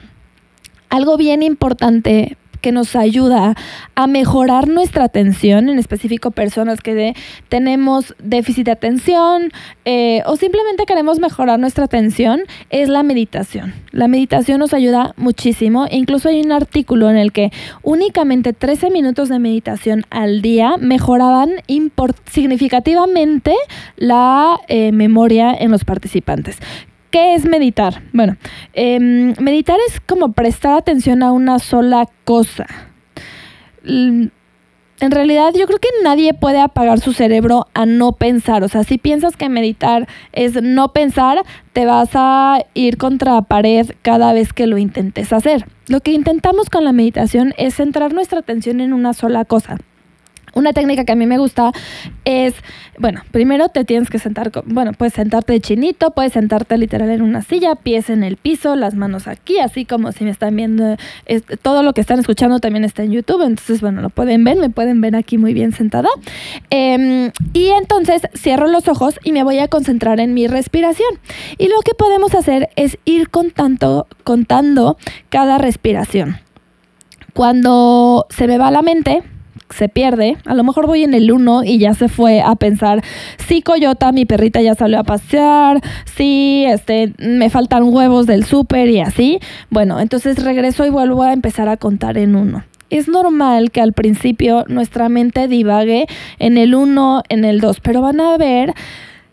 Algo 0.89 1.17
bien 1.17 1.43
importante 1.43 2.37
que 2.65 2.73
nos 2.73 2.97
ayuda 2.97 3.55
a 3.95 4.07
mejorar 4.07 4.69
nuestra 4.69 5.05
atención, 5.05 5.69
en 5.69 5.79
específico 5.79 6.31
personas 6.31 6.81
que 6.81 7.15
tenemos 7.51 8.15
déficit 8.19 8.65
de 8.65 8.71
atención 8.71 9.53
eh, 9.85 10.23
o 10.25 10.37
simplemente 10.37 10.87
queremos 10.87 11.21
mejorar 11.21 11.59
nuestra 11.59 11.85
atención, 11.85 12.41
es 12.71 12.89
la 12.89 13.03
meditación. 13.03 13.75
La 13.91 14.09
meditación 14.09 14.61
nos 14.61 14.73
ayuda 14.73 15.13
muchísimo. 15.19 15.87
Incluso 15.91 16.31
hay 16.31 16.41
un 16.41 16.53
artículo 16.53 17.11
en 17.11 17.19
el 17.19 17.33
que 17.33 17.53
únicamente 17.83 18.55
13 18.55 18.91
minutos 18.91 19.29
de 19.29 19.39
meditación 19.39 20.05
al 20.09 20.41
día 20.41 20.77
mejoraban 20.79 21.51
significativamente 22.31 23.55
la 23.97 24.59
eh, 24.69 24.91
memoria 24.91 25.53
en 25.53 25.71
los 25.71 25.85
participantes. 25.85 26.57
¿Qué 27.15 27.37
es 27.37 27.45
meditar? 27.45 28.03
Bueno, 28.13 28.37
em, 28.73 29.35
meditar 29.39 29.79
es 29.87 30.01
como 30.01 30.33
prestar 30.33 30.77
atención 30.77 31.23
a 31.23 31.31
una 31.31 31.61
sola 31.61 32.09
cosa. 32.25 32.67
En 33.85 34.33
realidad 34.99 35.53
yo 35.57 35.69
creo 35.69 35.79
que 35.79 35.91
nadie 36.03 36.35
puede 36.35 36.61
apagar 36.61 36.99
su 36.99 37.13
cerebro 37.13 37.69
a 37.73 37.87
no 37.87 38.11
pensar. 38.11 38.65
O 38.65 38.69
sea, 38.69 38.83
si 38.83 38.99
piensas 38.99 39.37
que 39.37 39.49
meditar 39.49 40.09
es 40.33 40.61
no 40.61 40.93
pensar, 40.93 41.45
te 41.73 41.87
vas 41.87 42.11
a 42.15 42.59
ir 42.75 42.99
contra 42.99 43.41
pared 43.43 43.93
cada 44.03 44.33
vez 44.33 44.53
que 44.53 44.67
lo 44.67 44.77
intentes 44.77 45.33
hacer. 45.33 45.67
Lo 45.87 46.01
que 46.01 46.11
intentamos 46.11 46.69
con 46.69 46.83
la 46.83 46.91
meditación 46.91 47.55
es 47.59 47.77
centrar 47.77 48.13
nuestra 48.13 48.41
atención 48.41 48.81
en 48.81 48.93
una 48.93 49.15
sola 49.15 49.45
cosa. 49.45 49.77
Una 50.55 50.73
técnica 50.73 51.05
que 51.05 51.13
a 51.13 51.17
mí 51.17 51.27
me 51.27 51.39
gusta 51.39 51.73
es, 52.25 52.55
bueno, 52.99 53.23
primero 53.31 53.69
te 53.69 53.85
tienes 53.85 54.11
que 54.11 54.19
sentar, 54.19 54.51
bueno, 54.67 54.93
puedes 54.93 55.15
sentarte 55.15 55.61
chinito, 55.61 56.13
puedes 56.13 56.33
sentarte 56.33 56.79
literal 56.79 57.11
en 57.11 57.23
una 57.23 57.43
silla, 57.43 57.75
pies 57.75 58.11
en 58.11 58.25
el 58.25 58.37
piso, 58.37 58.77
las 58.77 58.95
manos 58.95 59.27
aquí, 59.27 59.59
así 59.59 59.85
como 59.85 60.13
si 60.13 60.25
me 60.25 60.31
están 60.31 60.57
viendo, 60.57 60.97
todo 61.63 61.83
lo 61.83 61.93
que 61.93 62.01
están 62.01 62.21
escuchando 62.21 62.61
también 62.61 62.85
está 62.85 63.03
en 63.03 63.13
YouTube, 63.13 63.43
entonces, 63.43 63.81
bueno, 63.81 64.01
lo 64.01 64.11
pueden 64.11 64.45
ver, 64.45 64.57
me 64.57 64.71
pueden 64.71 65.01
ver 65.01 65.17
aquí 65.17 65.39
muy 65.39 65.55
bien 65.55 65.73
sentada. 65.73 66.09
Em, 66.71 67.31
y 67.53 67.69
entonces 67.69 68.23
cierro 68.35 68.67
los 68.69 68.89
ojos 68.89 69.19
y 69.25 69.33
me 69.33 69.43
voy 69.43 69.59
a 69.59 69.69
concentrar 69.69 70.21
en 70.21 70.35
mi 70.35 70.47
respiración. 70.47 71.09
Y 71.59 71.69
lo 71.69 71.81
que 71.81 71.95
podemos 71.95 72.35
hacer 72.35 72.71
es 72.77 72.99
ir 73.05 73.31
contando, 73.31 74.07
contando 74.23 74.97
cada 75.29 75.59
respiración. 75.59 76.39
Cuando 77.33 78.27
se 78.31 78.47
me 78.47 78.59
va 78.59 78.71
la 78.71 78.83
mente, 78.83 79.23
se 79.75 79.89
pierde. 79.89 80.37
A 80.47 80.55
lo 80.55 80.65
mejor 80.65 80.87
voy 80.87 81.03
en 81.03 81.15
el 81.15 81.31
1 81.31 81.65
y 81.65 81.79
ya 81.79 81.95
se 81.95 82.09
fue 82.09 82.41
a 82.41 82.55
pensar, 82.55 83.03
sí, 83.47 83.63
Coyota, 83.63 84.13
mi 84.13 84.25
perrita 84.25 84.61
ya 84.63 84.75
salió 84.75 85.01
a 85.01 85.05
pasear, 85.05 85.81
sí, 86.05 86.65
este, 86.67 87.13
me 87.19 87.51
faltan 87.51 87.85
huevos 87.85 88.27
del 88.27 88.45
súper 88.45 88.89
y 88.89 89.01
así. 89.01 89.41
Bueno, 89.71 90.01
entonces 90.01 90.43
regreso 90.43 90.87
y 90.87 90.91
vuelvo 90.91 91.23
a 91.23 91.33
empezar 91.33 91.69
a 91.69 91.77
contar 91.77 92.19
en 92.19 92.37
uno. 92.37 92.65
Es 92.91 93.09
normal 93.09 93.71
que 93.71 93.81
al 93.81 93.93
principio 93.93 94.65
nuestra 94.69 95.09
mente 95.09 95.49
divague 95.49 96.07
en 96.39 96.59
el 96.59 96.75
1, 96.75 97.23
en 97.29 97.45
el 97.45 97.61
2, 97.61 97.81
pero 97.81 98.03
van 98.03 98.21
a 98.21 98.37
ver 98.37 98.73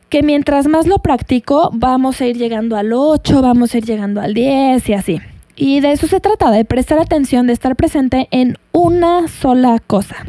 que 0.09 0.23
mientras 0.23 0.67
más 0.67 0.87
lo 0.87 0.97
practico, 0.97 1.69
vamos 1.73 2.19
a 2.19 2.25
ir 2.25 2.37
llegando 2.37 2.75
al 2.75 2.91
8, 2.91 3.41
vamos 3.41 3.73
a 3.73 3.77
ir 3.77 3.85
llegando 3.85 4.19
al 4.19 4.33
10 4.33 4.89
y 4.89 4.93
así. 4.93 5.21
Y 5.55 5.79
de 5.79 5.91
eso 5.91 6.07
se 6.07 6.19
trata, 6.19 6.51
de 6.51 6.65
prestar 6.65 6.99
atención, 6.99 7.47
de 7.47 7.53
estar 7.53 7.75
presente 7.75 8.27
en 8.31 8.57
una 8.71 9.27
sola 9.27 9.79
cosa. 9.85 10.25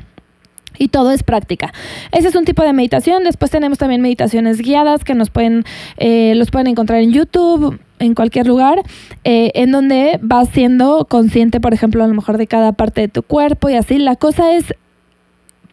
Y 0.79 0.89
todo 0.89 1.11
es 1.11 1.23
práctica. 1.23 1.73
Ese 2.11 2.29
es 2.29 2.35
un 2.35 2.45
tipo 2.45 2.63
de 2.63 2.73
meditación. 2.73 3.25
Después 3.25 3.51
tenemos 3.51 3.79
también 3.79 4.01
meditaciones 4.01 4.59
guiadas 4.61 5.05
que 5.05 5.15
nos 5.15 5.31
pueden, 5.31 5.65
eh, 5.97 6.35
los 6.35 6.51
pueden 6.51 6.67
encontrar 6.67 7.01
en 7.01 7.13
YouTube, 7.13 7.79
en 7.99 8.15
cualquier 8.15 8.47
lugar, 8.47 8.83
eh, 9.23 9.53
en 9.55 9.71
donde 9.71 10.19
vas 10.23 10.49
siendo 10.49 11.07
consciente, 11.09 11.61
por 11.61 11.73
ejemplo, 11.73 12.03
a 12.03 12.09
lo 12.09 12.15
mejor 12.15 12.37
de 12.37 12.47
cada 12.47 12.73
parte 12.73 13.03
de 13.03 13.09
tu 13.09 13.23
cuerpo 13.23 13.69
y 13.69 13.75
así. 13.75 13.99
La 13.99 14.17
cosa 14.17 14.57
es 14.57 14.75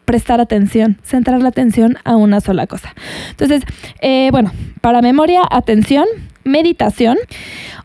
prestar 0.04 0.40
atención, 0.40 0.98
centrar 1.02 1.40
la 1.40 1.48
atención 1.48 1.96
a 2.04 2.16
una 2.16 2.40
sola 2.40 2.66
cosa. 2.66 2.94
Entonces, 3.30 3.62
eh, 4.00 4.28
bueno, 4.32 4.52
para 4.80 5.02
memoria, 5.02 5.42
atención, 5.48 6.06
meditación. 6.44 7.18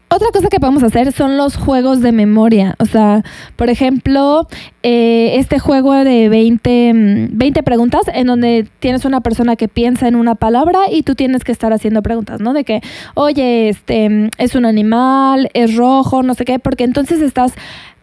Otra 0.08 0.30
cosa 0.32 0.50
que 0.50 0.60
podemos 0.60 0.84
hacer 0.84 1.12
son 1.12 1.36
los 1.36 1.58
juegos 1.58 2.02
de 2.02 2.12
memoria. 2.12 2.76
O 2.78 2.86
sea, 2.86 3.24
por 3.56 3.70
ejemplo, 3.70 4.48
eh, 4.84 5.38
este 5.38 5.58
juego 5.58 5.94
de 5.94 6.30
20, 6.30 6.92
20 7.32 7.62
mm, 7.62 7.64
preguntas 7.64 8.04
en 8.14 8.28
donde 8.28 8.68
tienes 8.80 9.04
una 9.04 9.22
persona 9.22 9.56
que 9.56 9.68
piensa 9.68 10.08
en 10.08 10.16
una 10.16 10.36
palabra 10.36 10.82
y 10.92 11.02
tú 11.02 11.16
tienes 11.16 11.44
que 11.44 11.52
estar 11.52 11.74
haciendo 11.74 12.04
preguntas, 12.04 12.40
¿no? 12.40 12.54
De 12.54 12.64
que, 12.64 12.82
oye, 13.16 13.70
este 13.70 14.10
mm, 14.10 14.30
es 14.38 14.54
un 14.56 14.66
animal, 14.66 15.50
es 15.54 15.76
rojo, 15.76 16.22
no 16.22 16.36
sé 16.36 16.46
qué, 16.46 16.60
porque 16.60 16.84
entonces 16.84 17.22
estás 17.22 17.54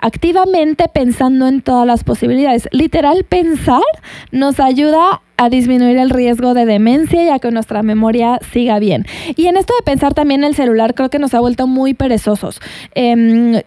activamente 0.02 0.88
pensando 0.88 1.47
en 1.47 1.62
todas 1.62 1.87
las 1.87 2.04
posibilidades. 2.04 2.68
Literal, 2.73 3.25
pensar 3.25 3.80
nos 4.32 4.61
ayuda 4.61 5.23
a 5.37 5.49
disminuir 5.49 5.97
el 5.97 6.11
riesgo 6.11 6.54
de 6.54 6.66
demencia 6.66 7.23
y 7.23 7.28
a 7.28 7.38
que 7.38 7.50
nuestra 7.50 7.82
memoria 7.82 8.38
siga 8.52 8.78
bien. 8.78 9.06
Y 9.37 9.47
en 9.47 9.56
esto 9.56 9.75
de 9.78 9.82
pensar 9.82 10.12
también 10.12 10.44
el 10.44 10.54
celular 10.54 10.94
creo 10.94 11.09
que 11.09 11.18
nos 11.18 11.35
ha 11.35 11.40
vuelto 11.40 11.66
muy 11.66 11.94
perezosos. 11.94 12.61
Em, 12.94 13.62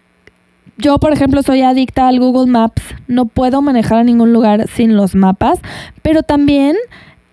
yo, 0.78 1.00
por 1.00 1.14
ejemplo, 1.14 1.42
soy 1.42 1.62
adicta 1.62 2.10
al 2.10 2.20
Google 2.20 2.52
Maps, 2.52 2.84
no 3.08 3.26
puedo 3.26 3.62
manejar 3.62 4.00
a 4.00 4.04
ningún 4.04 4.34
lugar 4.34 4.68
sin 4.68 4.98
los 4.98 5.16
mapas, 5.16 5.60
pero 6.02 6.22
también 6.22 6.76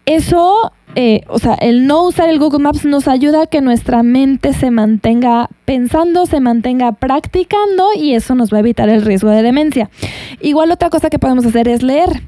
eso, 0.07 0.73
eh, 0.95 1.23
o 1.29 1.39
sea, 1.39 1.55
el 1.55 1.87
no 1.87 2.07
usar 2.07 2.29
el 2.29 2.39
Google 2.39 2.59
Maps 2.59 2.85
nos 2.85 3.09
ayuda 3.09 3.43
a 3.43 3.47
que 3.47 3.61
nuestra 3.61 4.03
mente 4.03 4.53
se 4.53 4.71
mantenga 4.71 5.49
pensando, 5.65 6.27
se 6.27 6.41
mantenga 6.41 6.93
practicando 6.93 7.89
y 7.97 8.15
eso 8.15 8.35
nos 8.35 8.53
va 8.53 8.59
a 8.59 8.61
evitar 8.61 8.89
el 8.91 9.03
riesgo 9.03 9.31
de 9.31 9.43
demencia. 9.43 9.89
Igual 10.41 10.71
otra 10.71 10.91
cosa 10.91 11.09
que 11.09 11.19
podemos 11.19 11.47
hacer 11.47 11.69
es 11.69 11.83
leer. 11.83 12.23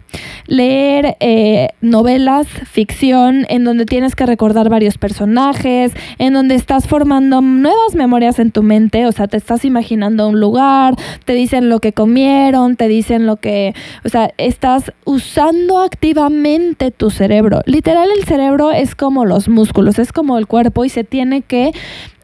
Leer 0.47 1.17
eh, 1.21 1.71
novelas, 1.81 2.47
ficción, 2.47 3.47
en 3.49 3.65
donde 3.65 3.87
tienes 3.87 4.15
que 4.15 4.25
recordar 4.27 4.69
varios 4.69 4.99
personajes, 4.99 5.93
en 6.19 6.33
donde 6.35 6.55
estás 6.55 6.87
formando 6.87 7.41
nuevas 7.41 7.95
memorias 7.95 8.39
en 8.39 8.51
tu 8.51 8.63
mente, 8.63 9.07
o 9.07 9.13
sea, 9.13 9.27
te 9.27 9.37
estás 9.37 9.65
imaginando 9.65 10.29
un 10.29 10.41
lugar, 10.41 10.95
te 11.25 11.33
dicen 11.33 11.69
lo 11.69 11.81
que 11.81 11.93
comieron, 11.93 12.77
te 12.77 12.89
dicen 12.89 13.27
lo 13.27 13.37
que, 13.37 13.75
o 14.05 14.09
sea, 14.09 14.33
estás 14.39 14.93
usando 15.05 15.81
activamente 15.81 16.91
tu 16.91 17.11
cerebro. 17.11 17.61
Literal, 17.67 18.09
el 18.17 18.25
cerebro 18.25 18.54
es 18.73 18.95
como 18.95 19.25
los 19.25 19.49
músculos, 19.49 19.99
es 19.99 20.13
como 20.13 20.39
el 20.39 20.47
cuerpo 20.47 20.85
y 20.85 20.89
se 20.89 21.05
tiene 21.05 21.43
que 21.43 21.73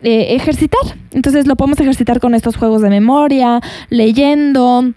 eh, 0.03 0.35
ejercitar. 0.35 0.81
Entonces 1.13 1.47
lo 1.47 1.57
podemos 1.57 1.81
ejercitar 1.81 2.21
con 2.21 2.35
estos 2.35 2.57
juegos 2.57 2.83
de 2.83 2.91
memoria, 2.91 3.61
leyendo. 3.89 4.93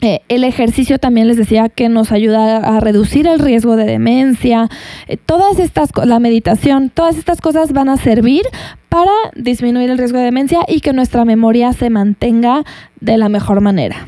Eh, 0.00 0.20
el 0.28 0.44
ejercicio 0.44 0.98
también 0.98 1.28
les 1.28 1.38
decía 1.38 1.70
que 1.70 1.88
nos 1.88 2.12
ayuda 2.12 2.58
a 2.58 2.80
reducir 2.80 3.26
el 3.26 3.38
riesgo 3.38 3.76
de 3.76 3.86
demencia. 3.86 4.68
Eh, 5.06 5.16
todas 5.16 5.58
estas, 5.58 5.90
la 6.04 6.18
meditación, 6.18 6.90
todas 6.90 7.16
estas 7.16 7.40
cosas 7.40 7.72
van 7.72 7.88
a 7.88 7.96
servir 7.96 8.42
para 8.90 9.12
disminuir 9.34 9.90
el 9.90 9.98
riesgo 9.98 10.18
de 10.18 10.24
demencia 10.24 10.60
y 10.68 10.80
que 10.80 10.92
nuestra 10.92 11.24
memoria 11.24 11.72
se 11.72 11.88
mantenga 11.88 12.64
de 13.00 13.16
la 13.16 13.28
mejor 13.28 13.60
manera. 13.60 14.06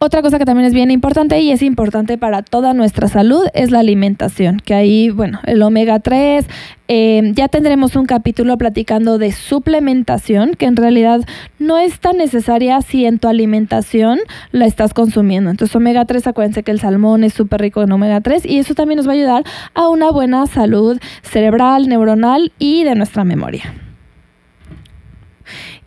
Otra 0.00 0.22
cosa 0.22 0.38
que 0.38 0.44
también 0.44 0.64
es 0.64 0.74
bien 0.74 0.92
importante 0.92 1.40
y 1.40 1.50
es 1.50 1.60
importante 1.60 2.18
para 2.18 2.42
toda 2.42 2.72
nuestra 2.72 3.08
salud 3.08 3.44
es 3.52 3.72
la 3.72 3.80
alimentación, 3.80 4.60
que 4.60 4.72
ahí, 4.72 5.10
bueno, 5.10 5.40
el 5.44 5.60
omega 5.60 5.98
3, 5.98 6.46
eh, 6.86 7.32
ya 7.34 7.48
tendremos 7.48 7.96
un 7.96 8.06
capítulo 8.06 8.56
platicando 8.56 9.18
de 9.18 9.32
suplementación, 9.32 10.54
que 10.54 10.66
en 10.66 10.76
realidad 10.76 11.22
no 11.58 11.78
es 11.78 11.98
tan 11.98 12.16
necesaria 12.16 12.80
si 12.80 13.06
en 13.06 13.18
tu 13.18 13.26
alimentación 13.26 14.20
la 14.52 14.66
estás 14.66 14.94
consumiendo. 14.94 15.50
Entonces, 15.50 15.74
omega 15.74 16.04
3, 16.04 16.28
acuérdense 16.28 16.62
que 16.62 16.70
el 16.70 16.78
salmón 16.78 17.24
es 17.24 17.34
súper 17.34 17.60
rico 17.60 17.82
en 17.82 17.90
omega 17.90 18.20
3 18.20 18.46
y 18.46 18.58
eso 18.58 18.76
también 18.76 18.98
nos 18.98 19.08
va 19.08 19.10
a 19.10 19.16
ayudar 19.16 19.44
a 19.74 19.88
una 19.88 20.12
buena 20.12 20.46
salud 20.46 21.00
cerebral, 21.22 21.88
neuronal 21.88 22.52
y 22.60 22.84
de 22.84 22.94
nuestra 22.94 23.24
memoria. 23.24 23.74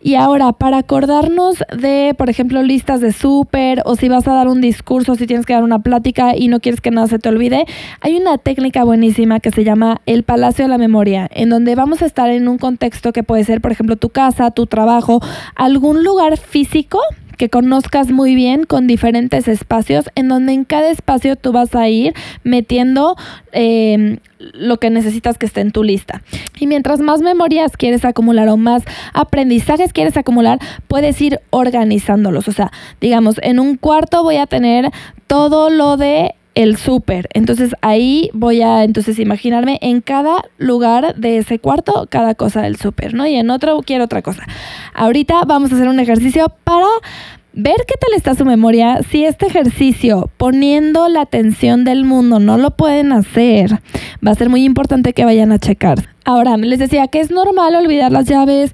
Y 0.04 0.16
ahora, 0.16 0.52
para 0.52 0.78
acordarnos 0.78 1.62
de, 1.76 2.14
por 2.18 2.28
ejemplo, 2.28 2.60
listas 2.62 3.00
de 3.00 3.12
súper 3.12 3.82
o 3.84 3.94
si 3.94 4.08
vas 4.08 4.26
a 4.26 4.34
dar 4.34 4.48
un 4.48 4.60
discurso, 4.60 5.14
si 5.14 5.28
tienes 5.28 5.46
que 5.46 5.52
dar 5.52 5.62
una 5.62 5.78
plática 5.78 6.36
y 6.36 6.48
no 6.48 6.58
quieres 6.58 6.80
que 6.80 6.90
nada 6.90 7.06
se 7.06 7.20
te 7.20 7.28
olvide, 7.28 7.66
hay 8.00 8.16
una 8.16 8.36
técnica 8.36 8.82
buenísima 8.82 9.38
que 9.38 9.52
se 9.52 9.62
llama 9.62 10.00
el 10.06 10.24
Palacio 10.24 10.64
de 10.64 10.70
la 10.70 10.78
Memoria, 10.78 11.28
en 11.32 11.50
donde 11.50 11.76
vamos 11.76 12.02
a 12.02 12.06
estar 12.06 12.30
en 12.30 12.48
un 12.48 12.58
contexto 12.58 13.12
que 13.12 13.22
puede 13.22 13.44
ser, 13.44 13.60
por 13.60 13.70
ejemplo, 13.70 13.94
tu 13.94 14.08
casa, 14.08 14.50
tu 14.50 14.66
trabajo, 14.66 15.20
algún 15.54 16.02
lugar 16.02 16.36
físico 16.36 16.98
que 17.36 17.48
conozcas 17.48 18.10
muy 18.10 18.34
bien 18.34 18.64
con 18.64 18.86
diferentes 18.86 19.48
espacios, 19.48 20.10
en 20.14 20.28
donde 20.28 20.52
en 20.52 20.64
cada 20.64 20.90
espacio 20.90 21.36
tú 21.36 21.52
vas 21.52 21.74
a 21.74 21.88
ir 21.88 22.14
metiendo 22.44 23.16
eh, 23.52 24.18
lo 24.38 24.78
que 24.78 24.90
necesitas 24.90 25.38
que 25.38 25.46
esté 25.46 25.60
en 25.60 25.70
tu 25.70 25.82
lista. 25.82 26.22
Y 26.58 26.66
mientras 26.66 27.00
más 27.00 27.20
memorias 27.22 27.76
quieres 27.76 28.04
acumular 28.04 28.48
o 28.48 28.56
más 28.56 28.82
aprendizajes 29.12 29.92
quieres 29.92 30.16
acumular, 30.16 30.58
puedes 30.88 31.20
ir 31.20 31.40
organizándolos. 31.50 32.48
O 32.48 32.52
sea, 32.52 32.72
digamos, 33.00 33.36
en 33.42 33.60
un 33.60 33.76
cuarto 33.76 34.22
voy 34.22 34.36
a 34.36 34.46
tener 34.46 34.90
todo 35.26 35.70
lo 35.70 35.96
de 35.96 36.34
el 36.54 36.76
súper. 36.76 37.28
Entonces 37.32 37.74
ahí 37.80 38.30
voy 38.32 38.62
a 38.62 38.84
entonces 38.84 39.18
imaginarme 39.18 39.78
en 39.82 40.00
cada 40.00 40.44
lugar 40.58 41.14
de 41.16 41.38
ese 41.38 41.58
cuarto 41.58 42.06
cada 42.10 42.34
cosa 42.34 42.62
del 42.62 42.76
súper, 42.76 43.14
¿no? 43.14 43.26
Y 43.26 43.36
en 43.36 43.50
otro 43.50 43.80
quiero 43.82 44.04
otra 44.04 44.22
cosa. 44.22 44.46
Ahorita 44.94 45.44
vamos 45.46 45.72
a 45.72 45.76
hacer 45.76 45.88
un 45.88 46.00
ejercicio 46.00 46.52
para 46.64 46.86
ver 47.52 47.76
qué 47.86 47.94
tal 48.00 48.14
está 48.14 48.34
su 48.34 48.44
memoria. 48.44 49.00
Si 49.08 49.24
este 49.24 49.46
ejercicio, 49.46 50.30
poniendo 50.36 51.08
la 51.08 51.22
atención 51.22 51.84
del 51.84 52.04
mundo, 52.04 52.38
no 52.38 52.58
lo 52.58 52.72
pueden 52.72 53.12
hacer, 53.12 53.80
va 54.26 54.32
a 54.32 54.34
ser 54.34 54.48
muy 54.48 54.64
importante 54.64 55.12
que 55.12 55.24
vayan 55.24 55.52
a 55.52 55.58
checar. 55.58 56.08
Ahora, 56.24 56.56
les 56.56 56.78
decía 56.78 57.08
que 57.08 57.20
es 57.20 57.30
normal 57.30 57.74
olvidar 57.74 58.12
las 58.12 58.26
llaves, 58.26 58.72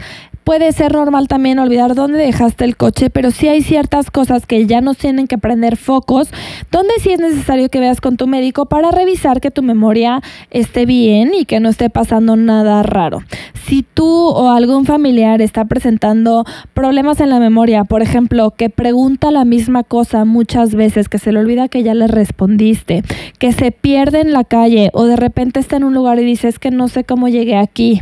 Puede 0.48 0.72
ser 0.72 0.94
normal 0.94 1.28
también 1.28 1.58
olvidar 1.58 1.94
dónde 1.94 2.16
dejaste 2.16 2.64
el 2.64 2.78
coche, 2.78 3.10
pero 3.10 3.30
sí 3.30 3.48
hay 3.48 3.60
ciertas 3.60 4.10
cosas 4.10 4.46
que 4.46 4.64
ya 4.64 4.80
nos 4.80 4.96
tienen 4.96 5.26
que 5.26 5.36
prender 5.36 5.76
focos, 5.76 6.30
donde 6.72 6.94
sí 7.02 7.10
es 7.10 7.20
necesario 7.20 7.68
que 7.68 7.80
veas 7.80 8.00
con 8.00 8.16
tu 8.16 8.26
médico 8.26 8.64
para 8.64 8.90
revisar 8.90 9.42
que 9.42 9.50
tu 9.50 9.62
memoria 9.62 10.22
esté 10.50 10.86
bien 10.86 11.32
y 11.34 11.44
que 11.44 11.60
no 11.60 11.68
esté 11.68 11.90
pasando 11.90 12.34
nada 12.34 12.82
raro. 12.82 13.20
Si 13.66 13.82
tú 13.82 14.06
o 14.06 14.48
algún 14.48 14.86
familiar 14.86 15.42
está 15.42 15.66
presentando 15.66 16.46
problemas 16.72 17.20
en 17.20 17.28
la 17.28 17.40
memoria, 17.40 17.84
por 17.84 18.00
ejemplo, 18.00 18.52
que 18.52 18.70
pregunta 18.70 19.30
la 19.30 19.44
misma 19.44 19.84
cosa 19.84 20.24
muchas 20.24 20.74
veces, 20.74 21.10
que 21.10 21.18
se 21.18 21.30
le 21.30 21.40
olvida 21.40 21.68
que 21.68 21.82
ya 21.82 21.92
le 21.92 22.06
respondiste, 22.06 23.02
que 23.38 23.52
se 23.52 23.70
pierde 23.70 24.22
en 24.22 24.32
la 24.32 24.44
calle 24.44 24.88
o 24.94 25.04
de 25.04 25.16
repente 25.16 25.60
está 25.60 25.76
en 25.76 25.84
un 25.84 25.92
lugar 25.92 26.18
y 26.18 26.24
dices 26.24 26.58
que 26.58 26.70
no 26.70 26.88
sé 26.88 27.04
cómo 27.04 27.28
llegué 27.28 27.58
aquí 27.58 28.00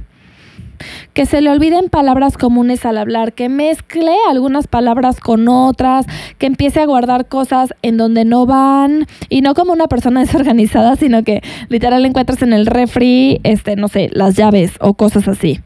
que 1.12 1.26
se 1.26 1.40
le 1.40 1.50
olviden 1.50 1.88
palabras 1.88 2.36
comunes 2.36 2.84
al 2.84 2.98
hablar, 2.98 3.32
que 3.32 3.48
mezcle 3.48 4.14
algunas 4.28 4.66
palabras 4.66 5.20
con 5.20 5.48
otras, 5.48 6.06
que 6.38 6.46
empiece 6.46 6.80
a 6.80 6.86
guardar 6.86 7.26
cosas 7.26 7.74
en 7.82 7.96
donde 7.96 8.24
no 8.24 8.46
van 8.46 9.06
y 9.28 9.40
no 9.40 9.54
como 9.54 9.72
una 9.72 9.86
persona 9.86 10.20
desorganizada, 10.24 10.96
sino 10.96 11.22
que 11.22 11.42
literal 11.68 12.04
encuentras 12.04 12.42
en 12.42 12.52
el 12.52 12.66
refri, 12.66 13.40
este, 13.44 13.76
no 13.76 13.88
sé, 13.88 14.10
las 14.12 14.36
llaves 14.36 14.72
o 14.80 14.94
cosas 14.94 15.28
así. 15.28 15.60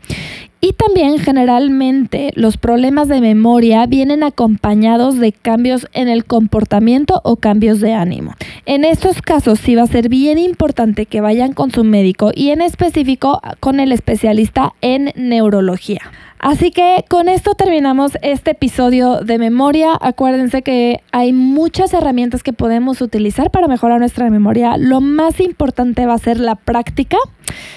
Y 0.63 0.75
también 0.75 1.19
generalmente 1.19 2.33
los 2.35 2.59
problemas 2.59 3.09
de 3.09 3.23
memoria 3.23 3.87
vienen 3.87 4.23
acompañados 4.23 5.19
de 5.19 5.33
cambios 5.33 5.89
en 5.95 6.09
el 6.09 6.27
comportamiento 6.27 7.23
o 7.25 7.37
cambios 7.37 7.81
de 7.81 7.95
ánimo. 7.95 8.35
En 8.67 8.85
estos 8.85 9.23
casos 9.23 9.59
sí 9.59 9.75
va 9.75 9.85
a 9.85 9.87
ser 9.87 10.11
bien 10.11 10.37
importante 10.37 11.07
que 11.07 11.23
vayan 11.23 11.55
con 11.55 11.71
su 11.71 11.83
médico 11.83 12.31
y 12.35 12.51
en 12.51 12.61
específico 12.61 13.41
con 13.61 13.81
el 13.81 13.91
especialista 13.91 14.75
en 14.83 15.13
neurología. 15.17 16.03
Así 16.43 16.71
que 16.71 17.05
con 17.07 17.29
esto 17.29 17.55
terminamos 17.55 18.13
este 18.23 18.53
episodio 18.53 19.21
de 19.21 19.39
memoria. 19.39 19.91
Acuérdense 20.01 20.63
que 20.63 21.03
hay 21.13 21.35
muchas 21.35 21.93
herramientas 21.93 22.43
que 22.43 22.55
podemos 22.55 23.03
utilizar 23.03 23.51
para 23.51 23.69
mejorar 23.69 24.01
nuestra 24.01 24.31
memoria. 24.31 24.79
Lo 24.79 25.03
más 25.03 25.39
importante 25.39 26.07
va 26.07 26.15
a 26.15 26.19
ser 26.19 26.41
la 26.41 26.55
práctica. 26.55 27.19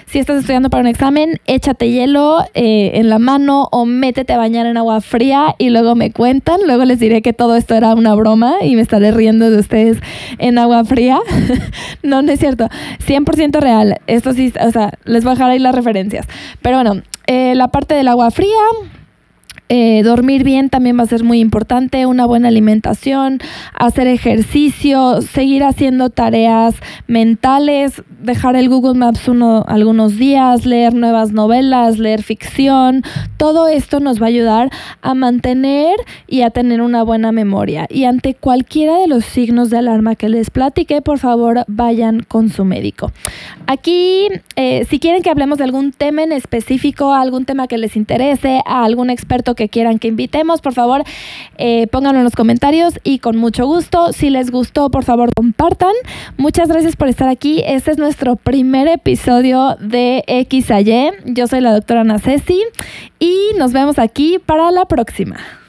Si 0.05 0.19
estás 0.19 0.39
estudiando 0.39 0.69
para 0.69 0.79
un 0.79 0.87
examen, 0.87 1.41
échate 1.45 1.91
hielo 1.91 2.45
eh, 2.53 2.91
en 2.93 3.09
la 3.09 3.19
mano 3.19 3.67
o 3.71 3.85
métete 3.85 4.31
a 4.31 4.37
bañar 4.37 4.65
en 4.65 4.77
agua 4.77 5.01
fría 5.01 5.55
y 5.57 5.69
luego 5.69 5.95
me 5.95 6.11
cuentan. 6.11 6.61
Luego 6.65 6.85
les 6.85 6.99
diré 6.99 7.21
que 7.21 7.33
todo 7.33 7.57
esto 7.57 7.75
era 7.75 7.93
una 7.93 8.15
broma 8.15 8.55
y 8.61 8.77
me 8.77 8.81
estaré 8.81 9.11
riendo 9.11 9.49
de 9.49 9.59
ustedes 9.59 9.97
en 10.37 10.57
agua 10.57 10.85
fría. 10.85 11.19
no, 12.01 12.21
no 12.21 12.31
es 12.31 12.39
cierto. 12.39 12.69
100% 13.05 13.59
real. 13.59 13.99
Esto 14.07 14.31
sí, 14.31 14.53
o 14.65 14.71
sea, 14.71 14.93
les 15.03 15.25
voy 15.25 15.31
a 15.31 15.33
dejar 15.33 15.51
ahí 15.51 15.59
las 15.59 15.75
referencias. 15.75 16.27
Pero 16.61 16.77
bueno, 16.77 17.01
eh, 17.27 17.55
la 17.55 17.67
parte 17.69 17.93
del 17.95 18.07
agua 18.07 18.31
fría, 18.31 18.63
eh, 19.75 20.03
dormir 20.03 20.43
bien 20.43 20.69
también 20.69 20.99
va 20.99 21.01
a 21.01 21.07
ser 21.07 21.23
muy 21.23 21.39
importante, 21.39 22.05
una 22.05 22.27
buena 22.27 22.49
alimentación, 22.49 23.39
hacer 23.73 24.05
ejercicio, 24.05 25.23
seguir 25.23 25.63
haciendo 25.63 26.11
tareas 26.11 26.75
mentales, 27.07 28.03
dejar 28.21 28.55
el 28.55 28.69
Google 28.69 28.93
Maps 28.93 29.27
uno, 29.27 29.65
algunos 29.67 30.17
días, 30.17 30.67
leer 30.67 30.93
nuevas 30.93 31.31
novelas, 31.31 31.97
leer 31.97 32.21
ficción. 32.21 33.01
Todo 33.37 33.67
esto 33.67 33.99
nos 33.99 34.21
va 34.21 34.27
a 34.27 34.29
ayudar 34.29 34.69
a 35.01 35.15
mantener 35.15 35.95
y 36.27 36.43
a 36.43 36.51
tener 36.51 36.83
una 36.83 37.01
buena 37.01 37.31
memoria. 37.31 37.87
Y 37.89 38.03
ante 38.03 38.35
cualquiera 38.35 38.99
de 38.99 39.07
los 39.07 39.25
signos 39.25 39.71
de 39.71 39.79
alarma 39.79 40.13
que 40.13 40.29
les 40.29 40.51
platiqué, 40.51 41.01
por 41.01 41.17
favor 41.17 41.65
vayan 41.67 42.19
con 42.19 42.49
su 42.49 42.63
médico. 42.63 43.11
Aquí, 43.65 44.27
eh, 44.55 44.85
si 44.87 44.99
quieren 44.99 45.23
que 45.23 45.31
hablemos 45.31 45.57
de 45.57 45.63
algún 45.63 45.93
tema 45.93 46.21
en 46.21 46.31
específico, 46.31 47.11
algún 47.11 47.45
tema 47.45 47.67
que 47.67 47.79
les 47.79 47.95
interese, 47.95 48.61
a 48.67 48.83
algún 48.83 49.09
experto 49.09 49.55
que 49.55 49.62
quieran 49.69 49.99
que 49.99 50.07
invitemos, 50.07 50.61
por 50.61 50.73
favor, 50.73 51.03
eh, 51.57 51.87
pónganlo 51.87 52.19
en 52.19 52.23
los 52.23 52.35
comentarios 52.35 52.99
y 53.03 53.19
con 53.19 53.37
mucho 53.37 53.65
gusto. 53.65 54.13
Si 54.13 54.29
les 54.29 54.51
gustó, 54.51 54.89
por 54.89 55.03
favor, 55.03 55.33
compartan. 55.33 55.93
Muchas 56.37 56.67
gracias 56.69 56.95
por 56.95 57.07
estar 57.07 57.29
aquí. 57.29 57.63
Este 57.65 57.91
es 57.91 57.97
nuestro 57.97 58.35
primer 58.35 58.87
episodio 58.87 59.75
de 59.79 60.23
X 60.27 60.71
a 60.71 60.81
Y. 60.81 61.11
Yo 61.25 61.47
soy 61.47 61.61
la 61.61 61.73
doctora 61.73 62.01
Ana 62.01 62.19
Ceci 62.19 62.61
y 63.19 63.51
nos 63.57 63.73
vemos 63.73 63.99
aquí 63.99 64.39
para 64.45 64.71
la 64.71 64.85
próxima. 64.85 65.62